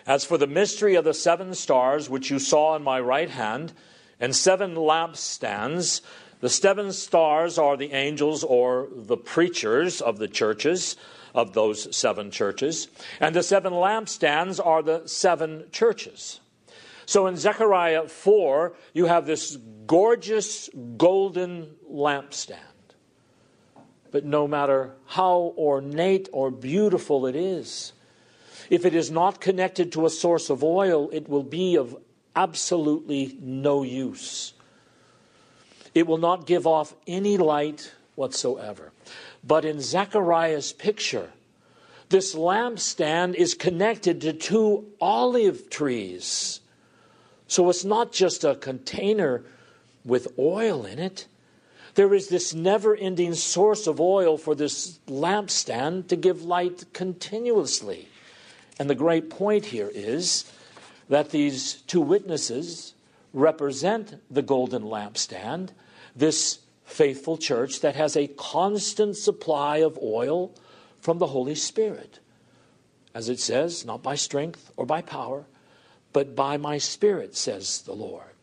As 0.07 0.25
for 0.25 0.37
the 0.37 0.47
mystery 0.47 0.95
of 0.97 1.05
the 1.05 1.15
seven 1.15 1.55
stars 1.55 2.11
which 2.11 2.31
you 2.31 2.39
saw 2.39 2.77
in 2.77 2.83
my 2.83 3.01
right 3.01 3.31
hand, 3.31 3.73
and 4.21 4.37
seven 4.37 4.75
lampstands, 4.75 6.03
the 6.41 6.51
seven 6.51 6.93
stars 6.93 7.59
are 7.59 7.77
the 7.77 7.93
angels 7.93 8.45
or 8.45 8.89
the 8.93 9.17
preachers 9.17 10.03
of 10.03 10.19
the 10.19 10.29
churches 10.29 10.97
of 11.35 11.55
those 11.55 11.95
seven 11.97 12.31
churches. 12.31 12.89
And 13.19 13.35
the 13.35 13.43
seven 13.43 13.73
lampstands 13.73 14.65
are 14.65 14.83
the 14.83 15.07
seven 15.07 15.65
churches. 15.73 16.41
So 17.07 17.27
in 17.27 17.37
Zechariah 17.37 18.09
4, 18.09 18.75
you 18.93 19.07
have 19.07 19.27
this 19.27 19.57
gorgeous 19.87 20.69
golden 20.97 21.75
lampstand. 21.91 22.74
But 24.15 24.25
no 24.25 24.47
matter 24.47 24.93
how 25.07 25.55
ornate 25.59 26.29
or 26.31 26.53
beautiful 26.53 27.27
it 27.27 27.35
is, 27.35 27.93
if 28.71 28.85
it 28.85 28.95
is 28.95 29.11
not 29.11 29.41
connected 29.41 29.91
to 29.91 30.07
a 30.07 30.11
source 30.11 30.51
of 30.51 30.63
oil, 30.63 31.11
it 31.13 31.29
will 31.29 31.43
be 31.43 31.75
of 31.75 31.97
absolutely 32.37 33.37
no 33.41 33.83
use. 33.83 34.53
It 35.97 36.07
will 36.07 36.19
not 36.19 36.47
give 36.47 36.65
off 36.65 36.95
any 37.09 37.37
light 37.37 37.93
whatsoever. 38.15 38.93
But 39.43 39.65
in 39.65 39.81
Zechariah's 39.81 40.73
picture, 40.73 41.31
this 42.09 42.37
lampstand 42.37 43.35
is 43.35 43.55
connected 43.55 44.21
to 44.21 44.33
two 44.33 44.93
olive 45.01 45.69
trees. 45.71 46.61
So 47.49 47.69
it's 47.69 47.85
not 47.85 48.13
just 48.13 48.45
a 48.45 48.55
container 48.55 49.43
with 50.05 50.39
oil 50.39 50.85
in 50.85 51.01
it. 51.01 51.27
There 51.95 52.13
is 52.13 52.29
this 52.29 52.55
never 52.55 52.97
ending 52.97 53.35
source 53.35 53.87
of 53.87 54.01
oil 54.01 54.37
for 54.37 54.55
this 54.55 54.99
lampstand 55.07 56.09
to 56.09 56.17
give 56.17 56.43
light 56.43 56.85
continuously. 56.93 58.09
And 58.79 58.91
the 58.91 58.97
great 58.97 59.31
point 59.31 59.67
here 59.67 59.91
is 59.95 60.51
that 61.09 61.31
these 61.31 61.75
two 61.83 62.01
witnesses 62.01 62.95
represent 63.33 64.21
the 64.31 64.43
golden 64.43 64.83
lampstand, 64.83 65.71
this 66.17 66.61
faithful 66.85 67.37
church 67.37 67.81
that 67.81 67.95
has 67.95 68.17
a 68.17 68.27
constant 68.29 69.17
supply 69.17 69.79
of 69.79 69.99
oil 70.03 70.53
from 71.01 71.19
the 71.19 71.29
Holy 71.29 71.55
Spirit. 71.55 72.19
As 73.15 73.29
it 73.29 73.39
says, 73.39 73.85
not 73.85 74.03
by 74.03 74.17
strength 74.17 74.73
or 74.77 74.85
by 74.85 75.01
power, 75.01 75.47
but 76.13 76.35
by 76.35 76.57
my 76.57 76.79
Spirit, 76.79 77.37
says 77.37 77.83
the 77.83 77.93
Lord. 77.93 78.34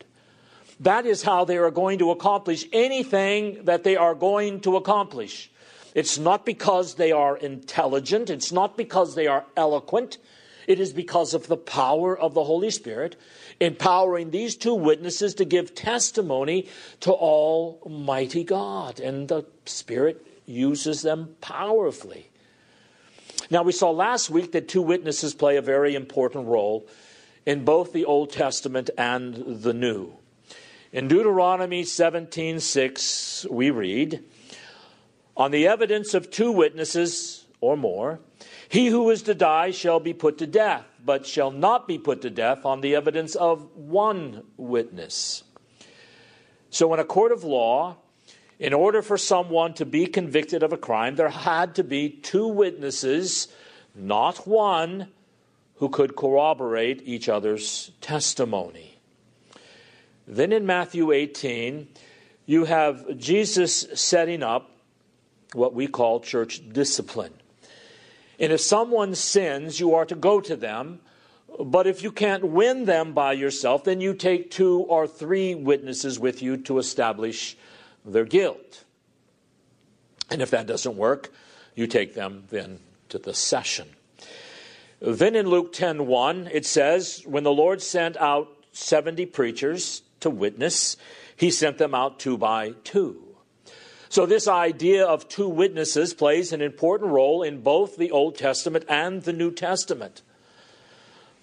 That 0.82 1.06
is 1.06 1.22
how 1.22 1.44
they 1.44 1.58
are 1.58 1.70
going 1.70 1.98
to 2.00 2.10
accomplish 2.10 2.66
anything 2.72 3.64
that 3.64 3.84
they 3.84 3.96
are 3.96 4.16
going 4.16 4.60
to 4.62 4.76
accomplish. 4.76 5.48
It's 5.94 6.18
not 6.18 6.44
because 6.44 6.94
they 6.94 7.12
are 7.12 7.36
intelligent, 7.36 8.30
it's 8.30 8.50
not 8.50 8.76
because 8.76 9.14
they 9.14 9.28
are 9.28 9.44
eloquent, 9.56 10.18
it 10.66 10.80
is 10.80 10.92
because 10.92 11.34
of 11.34 11.46
the 11.46 11.56
power 11.56 12.18
of 12.18 12.34
the 12.34 12.44
Holy 12.44 12.70
Spirit 12.70 13.14
empowering 13.60 14.30
these 14.30 14.56
two 14.56 14.74
witnesses 14.74 15.34
to 15.34 15.44
give 15.44 15.74
testimony 15.74 16.66
to 17.00 17.12
Almighty 17.12 18.42
God. 18.42 18.98
And 18.98 19.28
the 19.28 19.44
Spirit 19.66 20.26
uses 20.46 21.02
them 21.02 21.36
powerfully. 21.40 22.28
Now, 23.50 23.62
we 23.62 23.72
saw 23.72 23.90
last 23.90 24.30
week 24.30 24.52
that 24.52 24.68
two 24.68 24.82
witnesses 24.82 25.34
play 25.34 25.56
a 25.56 25.62
very 25.62 25.94
important 25.94 26.46
role 26.46 26.88
in 27.44 27.64
both 27.64 27.92
the 27.92 28.04
Old 28.04 28.30
Testament 28.30 28.90
and 28.96 29.62
the 29.62 29.74
New. 29.74 30.14
In 30.92 31.08
Deuteronomy 31.08 31.84
17:6 31.84 33.46
we 33.50 33.70
read, 33.70 34.22
"On 35.34 35.50
the 35.50 35.66
evidence 35.66 36.12
of 36.12 36.30
two 36.30 36.52
witnesses 36.52 37.46
or 37.62 37.78
more, 37.78 38.20
he 38.68 38.88
who 38.88 39.08
is 39.08 39.22
to 39.22 39.34
die 39.34 39.70
shall 39.70 40.00
be 40.00 40.12
put 40.12 40.36
to 40.36 40.46
death, 40.46 40.84
but 41.02 41.24
shall 41.26 41.50
not 41.50 41.88
be 41.88 41.96
put 41.96 42.20
to 42.20 42.28
death 42.28 42.66
on 42.66 42.82
the 42.82 42.94
evidence 42.94 43.34
of 43.34 43.74
one 43.74 44.44
witness." 44.58 45.44
So 46.68 46.92
in 46.92 47.00
a 47.00 47.04
court 47.04 47.32
of 47.32 47.42
law, 47.42 47.96
in 48.58 48.74
order 48.74 49.00
for 49.00 49.16
someone 49.16 49.72
to 49.74 49.86
be 49.86 50.06
convicted 50.06 50.62
of 50.62 50.74
a 50.74 50.76
crime, 50.76 51.16
there 51.16 51.30
had 51.30 51.74
to 51.76 51.84
be 51.84 52.10
two 52.10 52.46
witnesses, 52.46 53.48
not 53.94 54.46
one, 54.46 55.08
who 55.76 55.88
could 55.88 56.16
corroborate 56.16 57.00
each 57.06 57.30
other's 57.30 57.92
testimony. 58.02 58.91
Then 60.34 60.52
in 60.52 60.64
Matthew 60.64 61.12
18, 61.12 61.88
you 62.46 62.64
have 62.64 63.18
Jesus 63.18 63.86
setting 63.94 64.42
up 64.42 64.70
what 65.52 65.74
we 65.74 65.86
call 65.86 66.20
church 66.20 66.62
discipline. 66.72 67.34
And 68.38 68.50
if 68.50 68.60
someone 68.62 69.14
sins, 69.14 69.78
you 69.78 69.94
are 69.94 70.06
to 70.06 70.14
go 70.14 70.40
to 70.40 70.56
them. 70.56 71.00
But 71.60 71.86
if 71.86 72.02
you 72.02 72.10
can't 72.10 72.44
win 72.44 72.86
them 72.86 73.12
by 73.12 73.34
yourself, 73.34 73.84
then 73.84 74.00
you 74.00 74.14
take 74.14 74.50
two 74.50 74.80
or 74.80 75.06
three 75.06 75.54
witnesses 75.54 76.18
with 76.18 76.40
you 76.40 76.56
to 76.56 76.78
establish 76.78 77.58
their 78.02 78.24
guilt. 78.24 78.84
And 80.30 80.40
if 80.40 80.50
that 80.50 80.66
doesn't 80.66 80.96
work, 80.96 81.30
you 81.74 81.86
take 81.86 82.14
them 82.14 82.44
then 82.50 82.78
to 83.10 83.18
the 83.18 83.34
session. 83.34 83.90
Then 84.98 85.36
in 85.36 85.46
Luke 85.46 85.74
10:1 85.74 86.48
it 86.50 86.64
says, 86.64 87.22
when 87.26 87.44
the 87.44 87.52
Lord 87.52 87.82
sent 87.82 88.16
out 88.16 88.48
70 88.72 89.26
preachers 89.26 90.02
to 90.22 90.30
witness, 90.30 90.96
he 91.36 91.50
sent 91.50 91.78
them 91.78 91.94
out 91.94 92.18
two 92.18 92.38
by 92.38 92.70
two. 92.84 93.22
So, 94.08 94.26
this 94.26 94.46
idea 94.46 95.06
of 95.06 95.28
two 95.28 95.48
witnesses 95.48 96.12
plays 96.12 96.52
an 96.52 96.60
important 96.60 97.12
role 97.12 97.42
in 97.42 97.62
both 97.62 97.96
the 97.96 98.10
Old 98.10 98.36
Testament 98.36 98.84
and 98.86 99.22
the 99.22 99.32
New 99.32 99.50
Testament. 99.50 100.20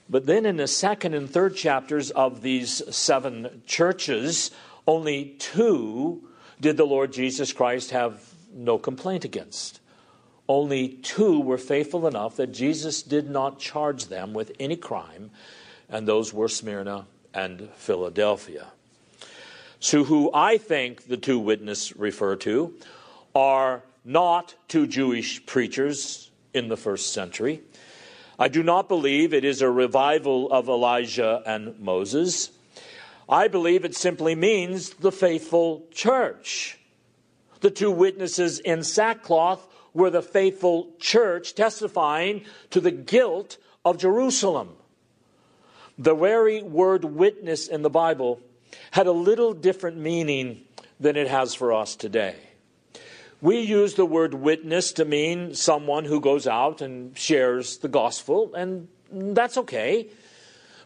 But 0.07 0.27
then, 0.27 0.45
in 0.45 0.57
the 0.57 0.67
second 0.67 1.15
and 1.15 1.29
third 1.29 1.55
chapters 1.55 2.11
of 2.11 2.41
these 2.41 2.83
seven 2.95 3.63
churches, 3.65 4.51
only 4.87 5.35
two 5.39 6.29
did 6.61 6.77
the 6.77 6.85
Lord 6.85 7.11
Jesus 7.11 7.53
Christ 7.53 7.91
have 7.91 8.23
no 8.53 8.77
complaint 8.77 9.25
against. 9.25 9.79
Only 10.47 10.89
two 10.89 11.39
were 11.41 11.57
faithful 11.57 12.07
enough 12.07 12.35
that 12.37 12.53
Jesus 12.53 13.03
did 13.03 13.29
not 13.29 13.59
charge 13.59 14.07
them 14.07 14.33
with 14.33 14.51
any 14.59 14.75
crime, 14.75 15.31
and 15.89 16.07
those 16.07 16.33
were 16.33 16.47
Smyrna 16.47 17.05
and 17.33 17.69
Philadelphia. 17.75 18.67
So, 19.79 20.03
who 20.03 20.29
I 20.33 20.57
think 20.57 21.07
the 21.07 21.17
two 21.17 21.39
witnesses 21.39 21.95
refer 21.95 22.35
to 22.37 22.73
are 23.33 23.83
not 24.03 24.55
two 24.67 24.87
Jewish 24.87 25.45
preachers 25.45 26.31
in 26.53 26.67
the 26.67 26.77
first 26.77 27.13
century. 27.13 27.61
I 28.37 28.47
do 28.47 28.63
not 28.63 28.87
believe 28.87 29.33
it 29.33 29.43
is 29.43 29.61
a 29.61 29.69
revival 29.69 30.51
of 30.51 30.67
Elijah 30.67 31.41
and 31.45 31.79
Moses. 31.79 32.51
I 33.27 33.47
believe 33.47 33.85
it 33.85 33.95
simply 33.95 34.33
means 34.33 34.91
the 34.91 35.11
faithful 35.11 35.85
church. 35.91 36.79
The 37.61 37.69
two 37.69 37.91
witnesses 37.91 38.59
in 38.59 38.83
sackcloth 38.83 39.67
were 39.93 40.09
the 40.09 40.21
faithful 40.21 40.93
church 40.99 41.53
testifying 41.55 42.45
to 42.71 42.79
the 42.79 42.91
guilt 42.91 43.57
of 43.83 43.97
Jerusalem. 43.97 44.69
The 45.99 46.15
very 46.15 46.63
word 46.63 47.03
witness 47.03 47.67
in 47.67 47.81
the 47.81 47.89
Bible 47.89 48.39
had 48.91 49.05
a 49.05 49.11
little 49.11 49.53
different 49.53 49.97
meaning 49.97 50.61
than 50.97 51.17
it 51.17 51.27
has 51.27 51.53
for 51.53 51.73
us 51.73 51.97
today. 51.97 52.37
We 53.41 53.59
use 53.59 53.95
the 53.95 54.05
word 54.05 54.33
witness 54.33 54.93
to 54.93 55.03
mean 55.03 55.55
someone 55.55 56.05
who 56.05 56.21
goes 56.21 56.47
out 56.47 56.81
and 56.81 57.17
shares 57.17 57.79
the 57.79 57.89
gospel, 57.89 58.55
and 58.55 58.87
that's 59.11 59.57
okay. 59.57 60.07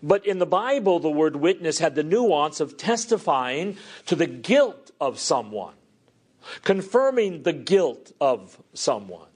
But 0.01 0.25
in 0.25 0.39
the 0.39 0.47
Bible, 0.47 0.99
the 0.99 1.11
word 1.11 1.35
witness 1.35 1.77
had 1.77 1.93
the 1.93 2.03
nuance 2.03 2.59
of 2.59 2.75
testifying 2.75 3.77
to 4.07 4.15
the 4.15 4.25
guilt 4.25 4.89
of 4.99 5.19
someone, 5.19 5.75
confirming 6.63 7.43
the 7.43 7.53
guilt 7.53 8.11
of 8.19 8.57
someone. 8.73 9.29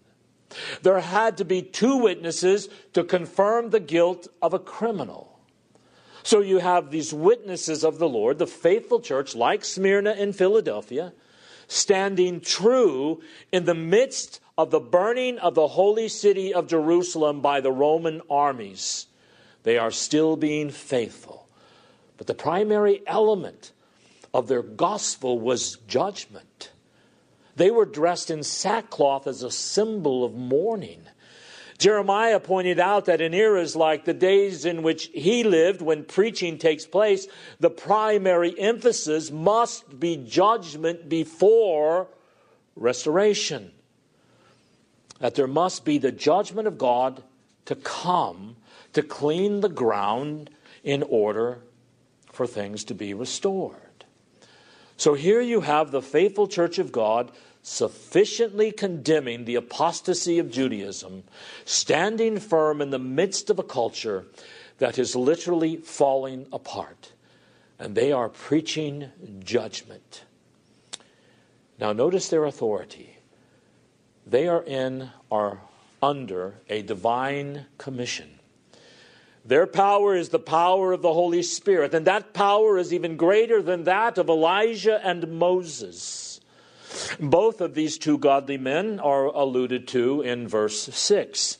There 0.81 0.99
had 0.99 1.37
to 1.37 1.45
be 1.45 1.61
two 1.61 1.97
witnesses 1.97 2.67
to 2.93 3.03
confirm 3.03 3.69
the 3.69 3.79
guilt 3.79 4.27
of 4.41 4.55
a 4.55 4.59
criminal. 4.59 5.36
So 6.27 6.41
you 6.41 6.57
have 6.57 6.91
these 6.91 7.13
witnesses 7.13 7.85
of 7.85 7.99
the 7.99 8.09
Lord, 8.09 8.37
the 8.37 8.45
faithful 8.45 8.99
church, 8.99 9.33
like 9.33 9.63
Smyrna 9.63 10.09
and 10.09 10.35
Philadelphia, 10.35 11.13
standing 11.69 12.41
true 12.41 13.21
in 13.53 13.63
the 13.63 13.73
midst 13.73 14.41
of 14.57 14.69
the 14.69 14.81
burning 14.81 15.39
of 15.39 15.55
the 15.55 15.69
holy 15.69 16.09
city 16.09 16.53
of 16.53 16.67
Jerusalem 16.67 17.39
by 17.39 17.61
the 17.61 17.71
Roman 17.71 18.21
armies. 18.29 19.05
They 19.63 19.77
are 19.77 19.89
still 19.89 20.35
being 20.35 20.69
faithful. 20.69 21.47
But 22.17 22.27
the 22.27 22.33
primary 22.33 23.03
element 23.07 23.71
of 24.33 24.49
their 24.49 24.63
gospel 24.63 25.39
was 25.39 25.77
judgment. 25.87 26.71
They 27.55 27.71
were 27.71 27.85
dressed 27.85 28.29
in 28.29 28.43
sackcloth 28.43 29.27
as 29.27 29.43
a 29.43 29.49
symbol 29.49 30.25
of 30.25 30.33
mourning. 30.33 31.03
Jeremiah 31.77 32.39
pointed 32.39 32.79
out 32.79 33.05
that 33.05 33.21
in 33.21 33.33
eras 33.33 33.75
like 33.75 34.05
the 34.05 34.13
days 34.13 34.65
in 34.65 34.81
which 34.81 35.09
he 35.13 35.43
lived, 35.43 35.81
when 35.81 36.03
preaching 36.03 36.57
takes 36.57 36.87
place, 36.87 37.27
the 37.59 37.69
primary 37.69 38.59
emphasis 38.59 39.29
must 39.29 39.99
be 39.99 40.17
judgment 40.17 41.07
before 41.07 42.07
restoration. 42.75 43.71
That 45.19 45.35
there 45.35 45.47
must 45.47 45.85
be 45.85 45.99
the 45.99 46.11
judgment 46.11 46.67
of 46.67 46.77
God 46.77 47.21
to 47.65 47.75
come 47.75 48.55
to 48.93 49.03
clean 49.03 49.61
the 49.61 49.69
ground 49.69 50.49
in 50.83 51.03
order 51.03 51.59
for 52.31 52.47
things 52.47 52.83
to 52.85 52.95
be 52.95 53.13
restored. 53.13 53.75
So 54.95 55.13
here 55.13 55.41
you 55.41 55.61
have 55.61 55.91
the 55.91 56.01
faithful 56.01 56.47
church 56.47 56.79
of 56.79 56.91
God 56.91 57.31
sufficiently 57.67 58.71
condemning 58.71 59.43
the 59.43 59.55
apostasy 59.55 60.39
of 60.39 60.49
Judaism, 60.49 61.23
standing 61.65 62.39
firm 62.39 62.81
in 62.81 62.91
the 62.91 62.97
midst 62.97 63.49
of 63.49 63.59
a 63.59 63.63
culture 63.63 64.25
that 64.77 64.97
is 64.97 65.17
literally 65.17 65.75
falling 65.75 66.47
apart. 66.53 67.11
And 67.77 67.93
they 67.93 68.13
are 68.13 68.29
preaching 68.29 69.11
judgment. 69.43 70.23
Now, 71.77 71.91
notice 71.91 72.29
their 72.29 72.45
authority. 72.45 73.17
They 74.25 74.47
are 74.47 74.63
in, 74.63 75.09
are 75.29 75.59
under 76.01 76.55
a 76.69 76.81
divine 76.81 77.65
commission. 77.77 78.39
Their 79.43 79.67
power 79.67 80.15
is 80.15 80.29
the 80.29 80.39
power 80.39 80.93
of 80.93 81.01
the 81.01 81.13
Holy 81.13 81.43
Spirit, 81.43 81.93
and 81.93 82.07
that 82.07 82.33
power 82.33 82.77
is 82.77 82.93
even 82.93 83.17
greater 83.17 83.61
than 83.61 83.83
that 83.83 84.17
of 84.17 84.29
Elijah 84.29 85.05
and 85.05 85.37
Moses. 85.37 86.26
Both 87.19 87.61
of 87.61 87.73
these 87.73 87.97
two 87.97 88.17
godly 88.17 88.57
men 88.57 88.99
are 88.99 89.25
alluded 89.25 89.87
to 89.89 90.21
in 90.21 90.47
verse 90.47 90.83
6. 90.93 91.57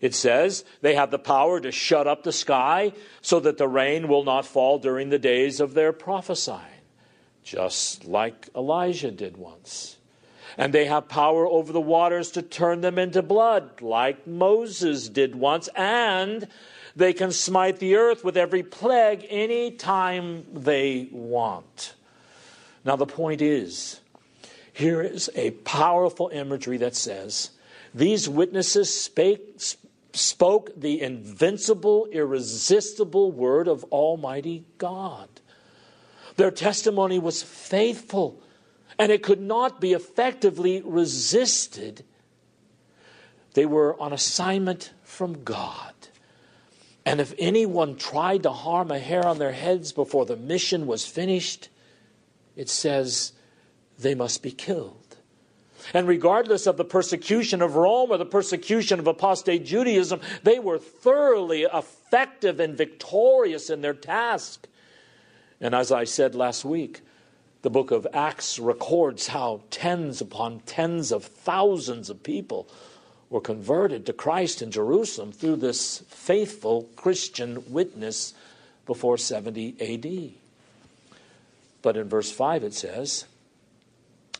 It 0.00 0.14
says 0.14 0.64
they 0.80 0.94
have 0.94 1.10
the 1.10 1.18
power 1.18 1.60
to 1.60 1.70
shut 1.70 2.06
up 2.06 2.22
the 2.22 2.32
sky 2.32 2.92
so 3.20 3.40
that 3.40 3.58
the 3.58 3.68
rain 3.68 4.08
will 4.08 4.24
not 4.24 4.46
fall 4.46 4.78
during 4.78 5.10
the 5.10 5.18
days 5.18 5.60
of 5.60 5.74
their 5.74 5.92
prophesying, 5.92 6.82
just 7.42 8.06
like 8.06 8.48
Elijah 8.56 9.10
did 9.10 9.36
once. 9.36 9.96
And 10.56 10.72
they 10.72 10.86
have 10.86 11.08
power 11.08 11.46
over 11.46 11.72
the 11.72 11.80
waters 11.80 12.32
to 12.32 12.42
turn 12.42 12.80
them 12.80 12.98
into 12.98 13.22
blood, 13.22 13.80
like 13.80 14.26
Moses 14.26 15.08
did 15.08 15.34
once. 15.34 15.68
And 15.76 16.48
they 16.96 17.12
can 17.12 17.30
smite 17.30 17.78
the 17.78 17.96
earth 17.96 18.24
with 18.24 18.36
every 18.36 18.62
plague 18.62 19.26
any 19.28 19.70
time 19.70 20.46
they 20.52 21.08
want. 21.12 21.94
Now, 22.84 22.96
the 22.96 23.06
point 23.06 23.42
is 23.42 23.99
here 24.72 25.00
is 25.00 25.30
a 25.34 25.50
powerful 25.50 26.30
imagery 26.32 26.76
that 26.78 26.94
says, 26.94 27.50
these 27.94 28.28
witnesses 28.28 28.92
spake, 28.92 29.60
spoke 30.12 30.70
the 30.76 31.00
invincible, 31.00 32.06
irresistible 32.06 33.32
word 33.32 33.68
of 33.68 33.84
Almighty 33.84 34.64
God. 34.78 35.28
Their 36.36 36.50
testimony 36.50 37.18
was 37.18 37.42
faithful, 37.42 38.40
and 38.98 39.10
it 39.10 39.22
could 39.22 39.40
not 39.40 39.80
be 39.80 39.92
effectively 39.92 40.82
resisted. 40.84 42.04
They 43.54 43.66
were 43.66 44.00
on 44.00 44.12
assignment 44.12 44.92
from 45.02 45.42
God. 45.42 45.94
And 47.04 47.20
if 47.20 47.34
anyone 47.38 47.96
tried 47.96 48.44
to 48.44 48.50
harm 48.50 48.90
a 48.90 48.98
hair 48.98 49.26
on 49.26 49.38
their 49.38 49.52
heads 49.52 49.92
before 49.92 50.26
the 50.26 50.36
mission 50.36 50.86
was 50.86 51.06
finished, 51.06 51.68
it 52.56 52.68
says 52.68 53.32
they 54.02 54.14
must 54.14 54.42
be 54.42 54.50
killed. 54.50 54.96
And 55.94 56.06
regardless 56.06 56.66
of 56.66 56.76
the 56.76 56.84
persecution 56.84 57.62
of 57.62 57.74
Rome 57.74 58.10
or 58.10 58.18
the 58.18 58.26
persecution 58.26 58.98
of 59.00 59.06
apostate 59.06 59.64
Judaism, 59.64 60.20
they 60.42 60.58
were 60.58 60.78
thoroughly 60.78 61.62
effective 61.62 62.60
and 62.60 62.76
victorious 62.76 63.70
in 63.70 63.80
their 63.80 63.94
task. 63.94 64.68
And 65.60 65.74
as 65.74 65.90
I 65.90 66.04
said 66.04 66.34
last 66.34 66.64
week, 66.64 67.00
the 67.62 67.70
book 67.70 67.90
of 67.90 68.06
Acts 68.12 68.58
records 68.58 69.28
how 69.28 69.62
tens 69.70 70.20
upon 70.20 70.60
tens 70.60 71.12
of 71.12 71.24
thousands 71.24 72.08
of 72.08 72.22
people 72.22 72.68
were 73.28 73.40
converted 73.40 74.06
to 74.06 74.12
Christ 74.12 74.62
in 74.62 74.70
Jerusalem 74.70 75.32
through 75.32 75.56
this 75.56 75.98
faithful 76.08 76.88
Christian 76.96 77.62
witness 77.70 78.34
before 78.86 79.18
70 79.18 79.76
AD. 79.80 80.32
But 81.82 81.96
in 81.96 82.08
verse 82.08 82.30
5 82.30 82.64
it 82.64 82.74
says, 82.74 83.26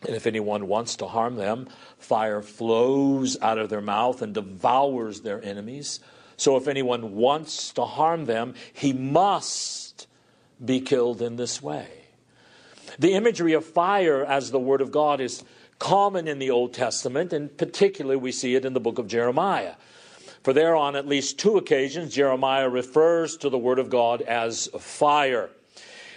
and 0.06 0.16
if 0.16 0.26
anyone 0.26 0.66
wants 0.66 0.96
to 0.96 1.06
harm 1.06 1.36
them, 1.36 1.68
fire 1.98 2.42
flows 2.42 3.36
out 3.42 3.58
of 3.58 3.68
their 3.68 3.80
mouth 3.80 4.22
and 4.22 4.32
devours 4.32 5.20
their 5.20 5.42
enemies. 5.44 6.00
So 6.36 6.56
if 6.56 6.68
anyone 6.68 7.16
wants 7.16 7.72
to 7.72 7.84
harm 7.84 8.24
them, 8.24 8.54
he 8.72 8.92
must 8.92 10.06
be 10.62 10.80
killed 10.80 11.20
in 11.20 11.36
this 11.36 11.62
way. 11.62 11.88
The 12.98 13.12
imagery 13.12 13.52
of 13.52 13.64
fire 13.64 14.24
as 14.24 14.50
the 14.50 14.58
Word 14.58 14.80
of 14.80 14.90
God 14.90 15.20
is 15.20 15.44
common 15.78 16.26
in 16.26 16.38
the 16.38 16.50
Old 16.50 16.72
Testament, 16.72 17.32
and 17.32 17.56
particularly 17.56 18.16
we 18.16 18.32
see 18.32 18.54
it 18.54 18.64
in 18.64 18.72
the 18.72 18.80
book 18.80 18.98
of 18.98 19.06
Jeremiah. 19.06 19.74
For 20.42 20.54
there, 20.54 20.74
on 20.74 20.96
at 20.96 21.06
least 21.06 21.38
two 21.38 21.58
occasions, 21.58 22.14
Jeremiah 22.14 22.68
refers 22.68 23.36
to 23.38 23.50
the 23.50 23.58
Word 23.58 23.78
of 23.78 23.90
God 23.90 24.22
as 24.22 24.68
fire. 24.78 25.50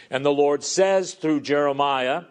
And 0.09 0.25
the 0.25 0.31
Lord 0.31 0.63
says 0.63 1.13
through 1.13 1.41
Jeremiah, 1.41 2.23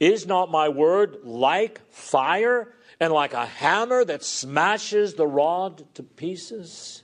is 0.00 0.26
not 0.26 0.50
my 0.50 0.68
word 0.68 1.18
like 1.24 1.80
fire 1.90 2.74
and 3.00 3.12
like 3.12 3.32
a 3.32 3.46
hammer 3.46 4.04
that 4.04 4.24
smashes 4.24 5.14
the 5.14 5.26
rod 5.26 5.84
to 5.94 6.02
pieces? 6.02 7.02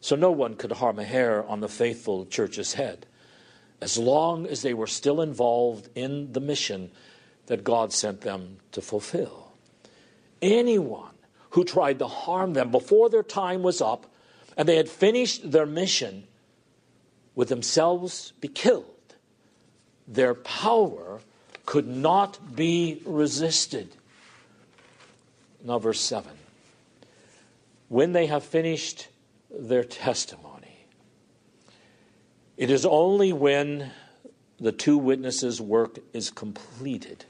So 0.00 0.16
no 0.16 0.30
one 0.30 0.54
could 0.54 0.72
harm 0.72 0.98
a 0.98 1.04
hair 1.04 1.44
on 1.44 1.60
the 1.60 1.68
faithful 1.68 2.26
church's 2.26 2.74
head 2.74 3.06
as 3.80 3.96
long 3.98 4.46
as 4.46 4.62
they 4.62 4.74
were 4.74 4.86
still 4.86 5.20
involved 5.20 5.88
in 5.94 6.32
the 6.32 6.40
mission 6.40 6.90
that 7.46 7.64
God 7.64 7.92
sent 7.92 8.22
them 8.22 8.58
to 8.72 8.80
fulfill. 8.80 9.52
Anyone 10.42 11.14
who 11.50 11.64
tried 11.64 11.98
to 12.00 12.06
harm 12.06 12.52
them 12.52 12.70
before 12.70 13.08
their 13.08 13.22
time 13.22 13.62
was 13.62 13.80
up 13.80 14.06
and 14.56 14.68
they 14.68 14.76
had 14.76 14.88
finished 14.88 15.50
their 15.50 15.66
mission 15.66 16.26
would 17.34 17.48
themselves 17.48 18.32
be 18.40 18.48
killed. 18.48 18.97
Their 20.08 20.34
power 20.34 21.20
could 21.66 21.86
not 21.86 22.56
be 22.56 23.02
resisted. 23.04 23.94
Now, 25.62 25.78
verse 25.78 26.00
7. 26.00 26.32
When 27.88 28.12
they 28.12 28.26
have 28.26 28.42
finished 28.42 29.08
their 29.50 29.84
testimony, 29.84 30.86
it 32.56 32.70
is 32.70 32.86
only 32.86 33.32
when 33.32 33.90
the 34.58 34.72
two 34.72 34.96
witnesses' 34.98 35.60
work 35.60 35.98
is 36.12 36.30
completed. 36.30 37.26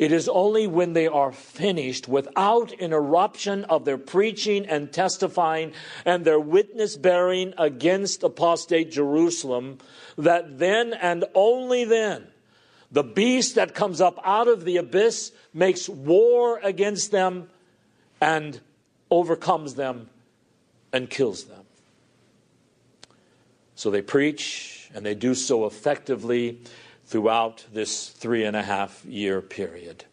It 0.00 0.12
is 0.12 0.30
only 0.30 0.66
when 0.66 0.94
they 0.94 1.06
are 1.06 1.30
finished 1.30 2.08
without 2.08 2.72
interruption 2.72 3.64
of 3.64 3.84
their 3.84 3.98
preaching 3.98 4.64
and 4.64 4.90
testifying 4.90 5.74
and 6.06 6.24
their 6.24 6.40
witness 6.40 6.96
bearing 6.96 7.52
against 7.58 8.22
apostate 8.22 8.90
Jerusalem 8.90 9.76
that 10.16 10.58
then 10.58 10.94
and 10.94 11.26
only 11.34 11.84
then 11.84 12.28
the 12.90 13.02
beast 13.02 13.56
that 13.56 13.74
comes 13.74 14.00
up 14.00 14.18
out 14.24 14.48
of 14.48 14.64
the 14.64 14.78
abyss 14.78 15.32
makes 15.52 15.86
war 15.86 16.60
against 16.62 17.10
them 17.10 17.50
and 18.22 18.58
overcomes 19.10 19.74
them 19.74 20.08
and 20.94 21.10
kills 21.10 21.44
them. 21.44 21.64
So 23.74 23.90
they 23.90 24.00
preach, 24.00 24.90
and 24.94 25.04
they 25.04 25.14
do 25.14 25.34
so 25.34 25.66
effectively 25.66 26.60
throughout 27.10 27.66
this 27.72 28.08
three 28.08 28.44
and 28.44 28.56
a 28.56 28.62
half 28.62 29.04
year 29.04 29.40
period. 29.40 30.04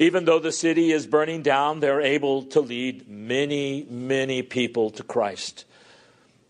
Even 0.00 0.24
though 0.24 0.40
the 0.40 0.50
city 0.50 0.90
is 0.90 1.06
burning 1.06 1.42
down, 1.42 1.78
they're 1.78 2.00
able 2.00 2.42
to 2.46 2.60
lead 2.60 3.08
many, 3.08 3.86
many 3.88 4.42
people 4.42 4.90
to 4.90 5.04
Christ. 5.04 5.64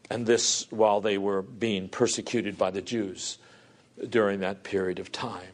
And 0.08 0.24
this 0.24 0.66
while 0.70 1.02
they 1.02 1.18
were 1.18 1.42
being 1.42 1.90
persecuted 1.90 2.56
by 2.56 2.70
the 2.70 2.80
Jews 2.80 3.36
during 4.08 4.40
that 4.40 4.62
period 4.62 4.98
of 4.98 5.12
time. 5.12 5.52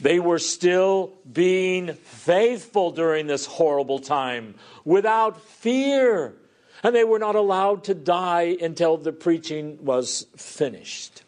They 0.00 0.18
were 0.18 0.40
still 0.40 1.12
being 1.32 1.92
faithful 1.92 2.90
during 2.90 3.28
this 3.28 3.46
horrible 3.46 4.00
time 4.00 4.56
without 4.84 5.40
fear. 5.40 6.34
And 6.82 6.92
they 6.92 7.04
were 7.04 7.20
not 7.20 7.36
allowed 7.36 7.84
to 7.84 7.94
die 7.94 8.56
until 8.60 8.96
the 8.96 9.12
preaching 9.12 9.78
was 9.84 10.26
finished. 10.36 11.21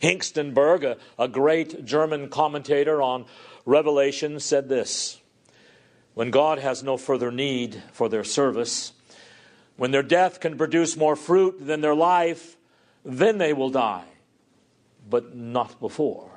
Hengstenberg, 0.00 0.84
a, 0.84 0.96
a 1.18 1.28
great 1.28 1.84
German 1.84 2.28
commentator 2.28 3.00
on 3.02 3.26
Revelation, 3.64 4.40
said 4.40 4.68
this 4.68 5.20
When 6.14 6.30
God 6.30 6.58
has 6.58 6.82
no 6.82 6.96
further 6.96 7.30
need 7.30 7.82
for 7.92 8.08
their 8.08 8.24
service, 8.24 8.92
when 9.76 9.90
their 9.90 10.02
death 10.02 10.40
can 10.40 10.56
produce 10.56 10.96
more 10.96 11.16
fruit 11.16 11.66
than 11.66 11.80
their 11.80 11.94
life, 11.94 12.56
then 13.04 13.38
they 13.38 13.52
will 13.52 13.70
die 13.70 14.04
but 15.08 15.34
not 15.34 15.80
before. 15.80 16.30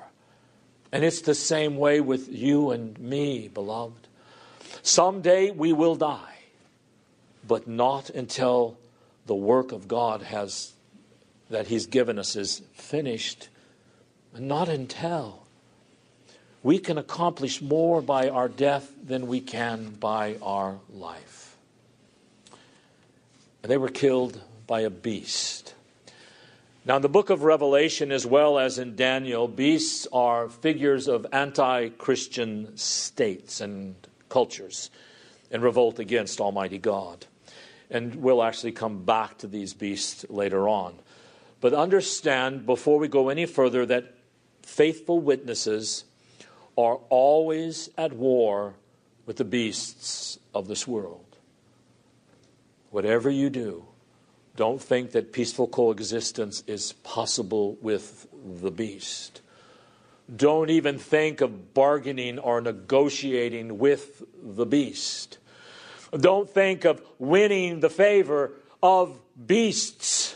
And 0.91 1.03
it's 1.03 1.21
the 1.21 1.35
same 1.35 1.77
way 1.77 1.99
with 2.01 2.29
you 2.29 2.71
and 2.71 2.97
me, 2.99 3.47
beloved. 3.47 4.07
Someday 4.81 5.51
we 5.51 5.73
will 5.73 5.95
die, 5.95 6.35
but 7.45 7.67
not 7.67 8.09
until 8.09 8.77
the 9.25 9.35
work 9.35 9.71
of 9.71 9.87
God 9.87 10.21
has 10.23 10.73
that 11.49 11.67
He's 11.67 11.87
given 11.87 12.19
us 12.19 12.35
is 12.35 12.61
finished, 12.73 13.49
not 14.37 14.69
until. 14.69 15.47
We 16.63 16.79
can 16.79 16.97
accomplish 16.97 17.61
more 17.61 18.01
by 18.01 18.29
our 18.29 18.49
death 18.49 18.91
than 19.01 19.27
we 19.27 19.39
can 19.39 19.91
by 19.91 20.35
our 20.41 20.79
life. 20.93 21.55
And 23.63 23.71
they 23.71 23.77
were 23.77 23.89
killed 23.89 24.41
by 24.65 24.81
a 24.81 24.89
beast. 24.89 25.73
Now, 26.85 26.95
in 26.95 27.01
the 27.01 27.09
book 27.09 27.29
of 27.29 27.43
Revelation, 27.43 28.13
as 28.13 28.25
well 28.25 28.57
as 28.57 28.79
in 28.79 28.95
Daniel, 28.95 29.49
beasts 29.49 30.07
are 30.13 30.47
figures 30.47 31.09
of 31.09 31.25
anti 31.33 31.89
Christian 31.89 32.77
states 32.77 33.59
and 33.59 33.95
cultures 34.29 34.89
in 35.51 35.61
revolt 35.61 35.99
against 35.99 36.39
Almighty 36.39 36.77
God. 36.77 37.25
And 37.89 38.15
we'll 38.15 38.43
actually 38.43 38.71
come 38.71 39.03
back 39.03 39.37
to 39.39 39.47
these 39.47 39.73
beasts 39.73 40.25
later 40.29 40.67
on. 40.67 40.95
But 41.59 41.73
understand, 41.73 42.65
before 42.65 42.99
we 42.99 43.07
go 43.07 43.29
any 43.29 43.45
further, 43.45 43.85
that 43.85 44.13
faithful 44.61 45.19
witnesses 45.19 46.03
are 46.77 46.99
always 47.09 47.89
at 47.97 48.13
war 48.13 48.75
with 49.25 49.37
the 49.37 49.45
beasts 49.45 50.37
of 50.53 50.67
this 50.67 50.87
world. 50.87 51.37
Whatever 52.91 53.29
you 53.29 53.49
do, 53.49 53.85
don't 54.55 54.81
think 54.81 55.11
that 55.11 55.33
peaceful 55.33 55.67
coexistence 55.67 56.63
is 56.67 56.93
possible 57.03 57.77
with 57.81 58.27
the 58.61 58.71
beast. 58.71 59.41
Don't 60.35 60.69
even 60.69 60.97
think 60.97 61.41
of 61.41 61.73
bargaining 61.73 62.37
or 62.39 62.59
negotiating 62.59 63.77
with 63.77 64.23
the 64.41 64.65
beast. 64.65 65.37
Don't 66.11 66.49
think 66.49 66.85
of 66.85 67.01
winning 67.19 67.79
the 67.79 67.89
favor 67.89 68.51
of 68.81 69.19
beasts. 69.45 70.26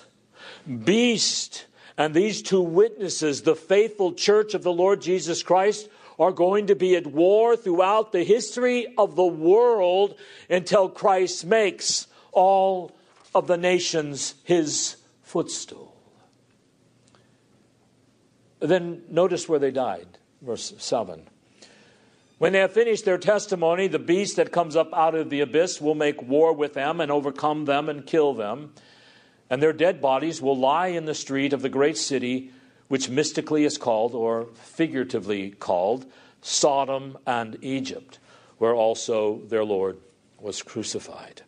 Beast 0.84 1.66
and 1.98 2.14
these 2.14 2.42
two 2.42 2.62
witnesses, 2.62 3.42
the 3.42 3.56
faithful 3.56 4.14
church 4.14 4.54
of 4.54 4.64
the 4.64 4.72
Lord 4.72 5.02
Jesus 5.02 5.44
Christ, 5.44 5.90
are 6.20 6.32
going 6.32 6.68
to 6.68 6.76
be 6.76 6.96
at 6.96 7.08
war 7.08 7.56
throughout 7.56 8.12
the 8.12 8.24
history 8.24 8.88
of 8.98 9.16
the 9.16 9.26
world 9.26 10.16
until 10.50 10.88
Christ 10.88 11.46
makes 11.46 12.08
all 12.32 12.92
of 13.34 13.48
the 13.48 13.58
nations 13.58 14.36
his 14.44 14.98
footstool. 15.24 15.96
Then 18.60 19.04
notice 19.10 19.50
where 19.50 19.60
they 19.60 19.72
died, 19.72 20.08
verse 20.42 20.74
7. 20.78 21.28
When 22.38 22.54
they 22.54 22.60
have 22.60 22.74
finished 22.74 23.06
their 23.06 23.18
testimony, 23.18 23.88
the 23.88 24.00
beast 24.00 24.36
that 24.36 24.52
comes 24.52 24.76
up 24.76 24.94
out 24.94 25.16
of 25.16 25.30
the 25.30 25.42
abyss 25.42 25.82
will 25.82 25.96
make 25.96 26.22
war 26.22 26.54
with 26.54 26.74
them 26.74 27.00
and 27.00 27.12
overcome 27.12 27.66
them 27.66 27.90
and 27.90 28.06
kill 28.06 28.34
them. 28.34 28.74
And 29.52 29.62
their 29.62 29.74
dead 29.74 30.00
bodies 30.00 30.42
will 30.42 30.58
lie 30.58 30.88
in 30.88 31.04
the 31.04 31.14
street 31.14 31.52
of 31.52 31.62
the 31.62 31.68
great 31.68 31.98
city, 31.98 32.52
which 32.88 33.10
mystically 33.10 33.66
is 33.66 33.78
called, 33.78 34.16
or 34.16 34.46
figuratively 34.54 35.52
called, 35.52 36.06
Sodom 36.42 37.18
and 37.28 37.58
Egypt, 37.62 38.18
where 38.60 38.74
also 38.74 39.42
their 39.50 39.66
Lord 39.66 39.98
was 40.40 40.62
crucified. 40.62 41.42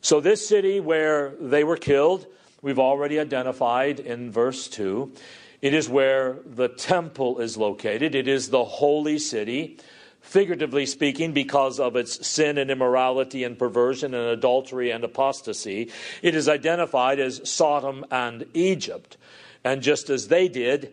So, 0.00 0.18
this 0.18 0.48
city 0.48 0.80
where 0.80 1.34
they 1.38 1.62
were 1.62 1.76
killed, 1.76 2.26
we've 2.62 2.78
already 2.78 3.20
identified 3.20 4.00
in 4.00 4.30
verse 4.32 4.66
2. 4.68 5.12
It 5.60 5.74
is 5.74 5.90
where 5.90 6.38
the 6.46 6.68
temple 6.68 7.40
is 7.40 7.58
located. 7.58 8.14
It 8.14 8.28
is 8.28 8.48
the 8.48 8.64
holy 8.64 9.18
city, 9.18 9.78
figuratively 10.26 10.86
speaking, 10.86 11.32
because 11.32 11.78
of 11.78 11.94
its 11.94 12.26
sin 12.26 12.58
and 12.58 12.70
immorality 12.70 13.44
and 13.44 13.58
perversion 13.58 14.12
and 14.12 14.26
adultery 14.26 14.90
and 14.90 15.04
apostasy. 15.04 15.90
It 16.20 16.34
is 16.34 16.48
identified 16.48 17.20
as 17.20 17.48
Sodom 17.48 18.04
and 18.10 18.44
Egypt. 18.52 19.16
And 19.64 19.82
just 19.82 20.10
as 20.10 20.28
they 20.28 20.48
did, 20.48 20.92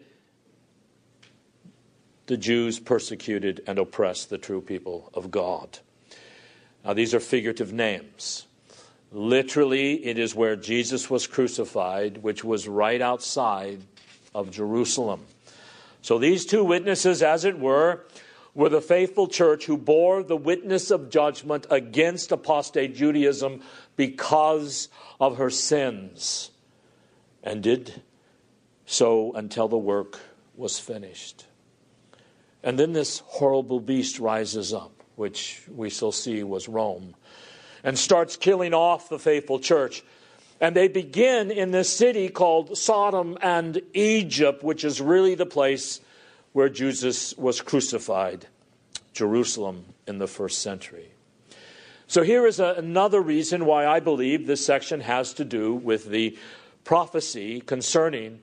the 2.28 2.38
Jews 2.38 2.80
persecuted 2.80 3.62
and 3.68 3.80
oppressed 3.80 4.30
the 4.30 4.38
true 4.38 4.62
people 4.62 5.10
of 5.14 5.32
God. 5.32 5.80
Now, 6.86 6.94
these 6.94 7.14
are 7.14 7.20
figurative 7.20 7.74
names. 7.74 8.46
Literally, 9.12 10.06
it 10.06 10.18
is 10.20 10.36
where 10.36 10.56
Jesus 10.56 11.10
was 11.10 11.28
crucified, 11.28 12.20
which 12.24 12.44
was 12.44 12.68
right 12.68 13.02
outside 13.02 13.82
of 14.34 14.52
Jerusalem. 14.52 15.26
So 16.02 16.18
these 16.20 16.46
two 16.46 16.64
witnesses, 16.64 17.24
as 17.24 17.46
it 17.46 17.58
were, 17.58 18.06
were 18.56 18.70
the 18.70 18.82
faithful 18.82 19.28
church 19.28 19.66
who 19.66 19.78
bore 19.78 20.24
the 20.24 20.38
witness 20.38 20.92
of 20.92 21.10
judgment 21.10 21.66
against 21.70 22.32
apostate 22.32 22.96
Judaism 22.96 23.62
because 23.96 24.90
of 25.20 25.38
her 25.38 25.50
sins, 25.50 26.52
and 27.44 27.64
did 27.64 28.02
so 28.86 29.34
until 29.34 29.68
the 29.68 29.78
work 29.78 30.20
was 30.56 30.80
finished. 30.80 31.46
And 32.64 32.78
then 32.78 32.94
this 32.94 33.20
horrible 33.26 33.80
beast 33.80 34.20
rises 34.20 34.74
up, 34.74 35.04
which 35.16 35.64
we 35.68 35.90
shall 35.90 36.12
see 36.12 36.44
was 36.44 36.70
Rome 36.70 37.16
and 37.84 38.00
starts 38.00 38.38
killing 38.38 38.74
off 38.74 39.10
the 39.10 39.20
faithful 39.20 39.60
church. 39.60 40.04
And 40.62 40.76
they 40.76 40.88
begin 40.88 41.52
in 41.52 41.72
this 41.72 41.90
city 41.90 42.30
called 42.30 42.78
Sodom 42.78 43.38
and 43.42 43.82
Egypt, 43.94 44.64
which 44.64 44.86
is 44.86 45.02
really 45.02 45.36
the 45.36 45.46
place 45.46 46.00
where 46.54 46.70
Jesus 46.70 47.36
was 47.38 47.62
crucified, 47.62 48.48
Jerusalem 49.12 49.86
in 50.08 50.20
the 50.20 50.28
first 50.28 50.62
century. 50.62 51.10
So 52.08 52.24
here 52.24 52.46
is 52.46 52.60
a, 52.60 52.76
another 52.78 53.22
reason 53.22 53.66
why 53.66 53.86
I 53.86 54.00
believe 54.00 54.46
this 54.46 54.66
section 54.66 55.02
has 55.02 55.34
to 55.34 55.46
do 55.46 55.74
with 55.74 56.06
the 56.06 56.38
prophecy 56.84 57.60
concerning 57.62 58.42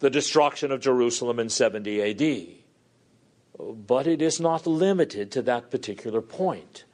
the 0.00 0.10
destruction 0.10 0.70
of 0.70 0.80
Jerusalem 0.80 1.38
in 1.38 1.48
70 1.48 2.02
AD. 2.02 2.46
But 3.58 4.06
it 4.06 4.20
is 4.20 4.38
not 4.38 4.66
limited 4.66 5.30
to 5.32 5.42
that 5.42 5.70
particular 5.70 6.20
point. 6.20 6.84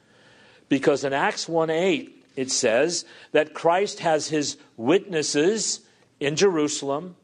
Because 0.69 1.03
in 1.03 1.11
Acts 1.11 1.49
1 1.49 1.69
8, 1.69 2.25
it 2.35 2.49
says 2.49 3.05
that 3.31 3.53
Christ 3.53 3.99
has 3.99 4.29
his 4.29 4.57
witnesses 4.77 5.81
in 6.19 6.35
Jerusalem, 6.37 7.15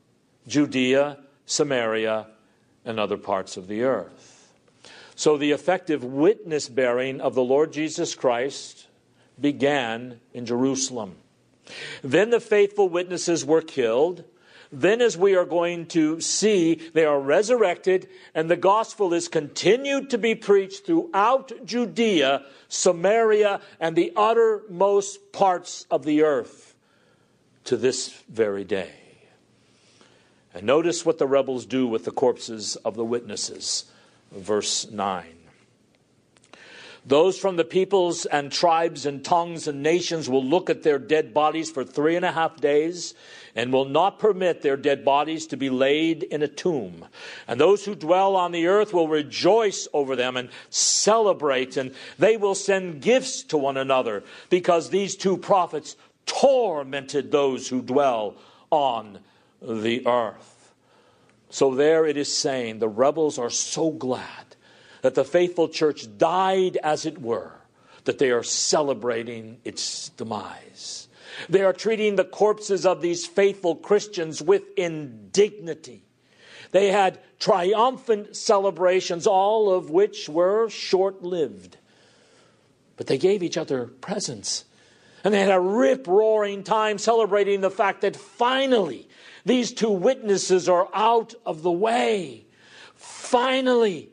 Judea, 0.45 1.19
Samaria, 1.45 2.27
and 2.85 2.99
other 2.99 3.17
parts 3.17 3.57
of 3.57 3.67
the 3.67 3.83
earth. 3.83 4.53
So 5.15 5.37
the 5.37 5.51
effective 5.51 6.03
witness 6.03 6.69
bearing 6.69 7.19
of 7.19 7.35
the 7.35 7.43
Lord 7.43 7.73
Jesus 7.73 8.15
Christ 8.15 8.87
began 9.39 10.19
in 10.33 10.45
Jerusalem. 10.45 11.15
Then 12.01 12.29
the 12.29 12.39
faithful 12.39 12.89
witnesses 12.89 13.45
were 13.45 13.61
killed 13.61 14.23
then, 14.71 15.01
as 15.01 15.17
we 15.17 15.35
are 15.35 15.45
going 15.45 15.87
to 15.87 16.21
see, 16.21 16.75
they 16.93 17.03
are 17.03 17.19
resurrected, 17.19 18.07
and 18.35 18.49
the 18.49 18.55
gospel 18.55 19.13
is 19.15 19.27
continued 19.27 20.11
to 20.11 20.19
be 20.19 20.35
preached 20.35 20.85
throughout 20.85 21.51
Judea, 21.65 22.45
Samaria, 22.67 23.61
and 23.79 23.95
the 23.95 24.13
uttermost 24.15 25.31
parts 25.31 25.87
of 25.89 26.05
the 26.05 26.21
earth 26.21 26.75
to 27.63 27.77
this 27.77 28.09
very 28.29 28.63
day. 28.63 28.91
And 30.53 30.63
notice 30.63 31.05
what 31.05 31.17
the 31.17 31.27
rebels 31.27 31.65
do 31.65 31.87
with 31.87 32.05
the 32.05 32.11
corpses 32.11 32.75
of 32.77 32.95
the 32.95 33.05
witnesses. 33.05 33.85
Verse 34.31 34.89
9. 34.89 35.25
Those 37.05 37.39
from 37.39 37.55
the 37.55 37.63
peoples 37.63 38.25
and 38.25 38.51
tribes 38.51 39.05
and 39.05 39.23
tongues 39.23 39.67
and 39.67 39.81
nations 39.81 40.29
will 40.29 40.43
look 40.43 40.69
at 40.69 40.83
their 40.83 40.99
dead 40.99 41.33
bodies 41.33 41.71
for 41.71 41.83
three 41.83 42.15
and 42.15 42.25
a 42.25 42.31
half 42.31 42.57
days 42.57 43.15
and 43.55 43.71
will 43.71 43.85
not 43.85 44.19
permit 44.19 44.61
their 44.61 44.77
dead 44.77 45.05
bodies 45.05 45.47
to 45.47 45.57
be 45.57 45.69
laid 45.69 46.23
in 46.23 46.43
a 46.43 46.47
tomb. 46.47 47.05
And 47.47 47.59
those 47.59 47.85
who 47.85 47.95
dwell 47.95 48.35
on 48.35 48.51
the 48.51 48.67
earth 48.67 48.93
will 48.93 49.07
rejoice 49.07 49.87
over 49.93 50.15
them 50.15 50.37
and 50.37 50.49
celebrate, 50.69 51.77
and 51.77 51.95
they 52.19 52.37
will 52.37 52.55
send 52.55 53.01
gifts 53.01 53.43
to 53.43 53.57
one 53.57 53.77
another 53.77 54.23
because 54.49 54.89
these 54.89 55.15
two 55.15 55.37
prophets 55.37 55.95
tormented 56.25 57.31
those 57.31 57.67
who 57.67 57.81
dwell 57.81 58.35
on 58.69 59.19
the 59.61 60.05
earth. 60.07 60.73
So 61.49 61.73
there 61.73 62.05
it 62.05 62.17
is 62.17 62.33
saying 62.33 62.79
the 62.79 62.87
rebels 62.87 63.39
are 63.39 63.49
so 63.49 63.91
glad 63.91 64.55
that 65.01 65.15
the 65.15 65.25
faithful 65.25 65.69
church 65.69 66.05
died, 66.17 66.77
as 66.83 67.05
it 67.05 67.19
were, 67.19 67.53
that 68.03 68.19
they 68.19 68.31
are 68.31 68.43
celebrating 68.43 69.59
its 69.63 70.09
demise. 70.09 71.07
They 71.47 71.63
are 71.63 71.73
treating 71.73 72.15
the 72.15 72.25
corpses 72.25 72.85
of 72.85 73.01
these 73.01 73.25
faithful 73.25 73.75
Christians 73.75 74.41
with 74.41 74.63
indignity. 74.77 76.03
They 76.71 76.91
had 76.91 77.19
triumphant 77.39 78.35
celebrations, 78.35 79.25
all 79.25 79.73
of 79.73 79.89
which 79.89 80.29
were 80.29 80.69
short 80.69 81.23
lived. 81.23 81.77
But 82.97 83.07
they 83.07 83.17
gave 83.17 83.41
each 83.41 83.57
other 83.57 83.87
presents. 83.87 84.65
And 85.23 85.33
they 85.33 85.41
had 85.41 85.51
a 85.51 85.59
rip 85.59 86.07
roaring 86.07 86.63
time 86.63 86.97
celebrating 86.97 87.61
the 87.61 87.71
fact 87.71 88.01
that 88.01 88.15
finally 88.15 89.08
these 89.49 89.71
two 89.71 89.89
witnesses 89.89 90.69
are 90.69 90.87
out 90.93 91.33
of 91.43 91.63
the 91.63 91.71
way. 91.71 92.45
Finally, 92.93 94.09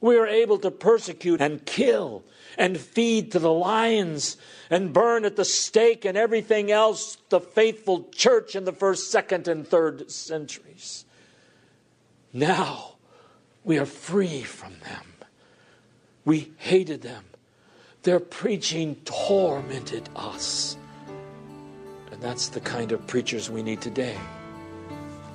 we 0.00 0.16
are 0.16 0.26
able 0.26 0.58
to 0.58 0.70
persecute 0.72 1.40
and 1.40 1.64
kill 1.64 2.24
and 2.58 2.76
feed 2.76 3.30
to 3.30 3.38
the 3.38 3.52
lions 3.52 4.36
and 4.68 4.92
burn 4.92 5.24
at 5.24 5.36
the 5.36 5.44
stake 5.44 6.04
and 6.04 6.18
everything 6.18 6.72
else 6.72 7.18
the 7.28 7.40
faithful 7.40 8.08
church 8.10 8.56
in 8.56 8.64
the 8.64 8.72
first, 8.72 9.12
second, 9.12 9.46
and 9.46 9.64
third 9.64 10.10
centuries. 10.10 11.04
Now 12.32 12.96
we 13.62 13.78
are 13.78 13.86
free 13.86 14.42
from 14.42 14.72
them. 14.80 15.06
We 16.24 16.50
hated 16.56 17.02
them. 17.02 17.24
Their 18.02 18.18
preaching 18.18 18.96
tormented 19.04 20.08
us. 20.16 20.76
And 22.10 22.20
that's 22.20 22.48
the 22.48 22.60
kind 22.60 22.90
of 22.90 23.06
preachers 23.06 23.48
we 23.48 23.62
need 23.62 23.80
today 23.80 24.16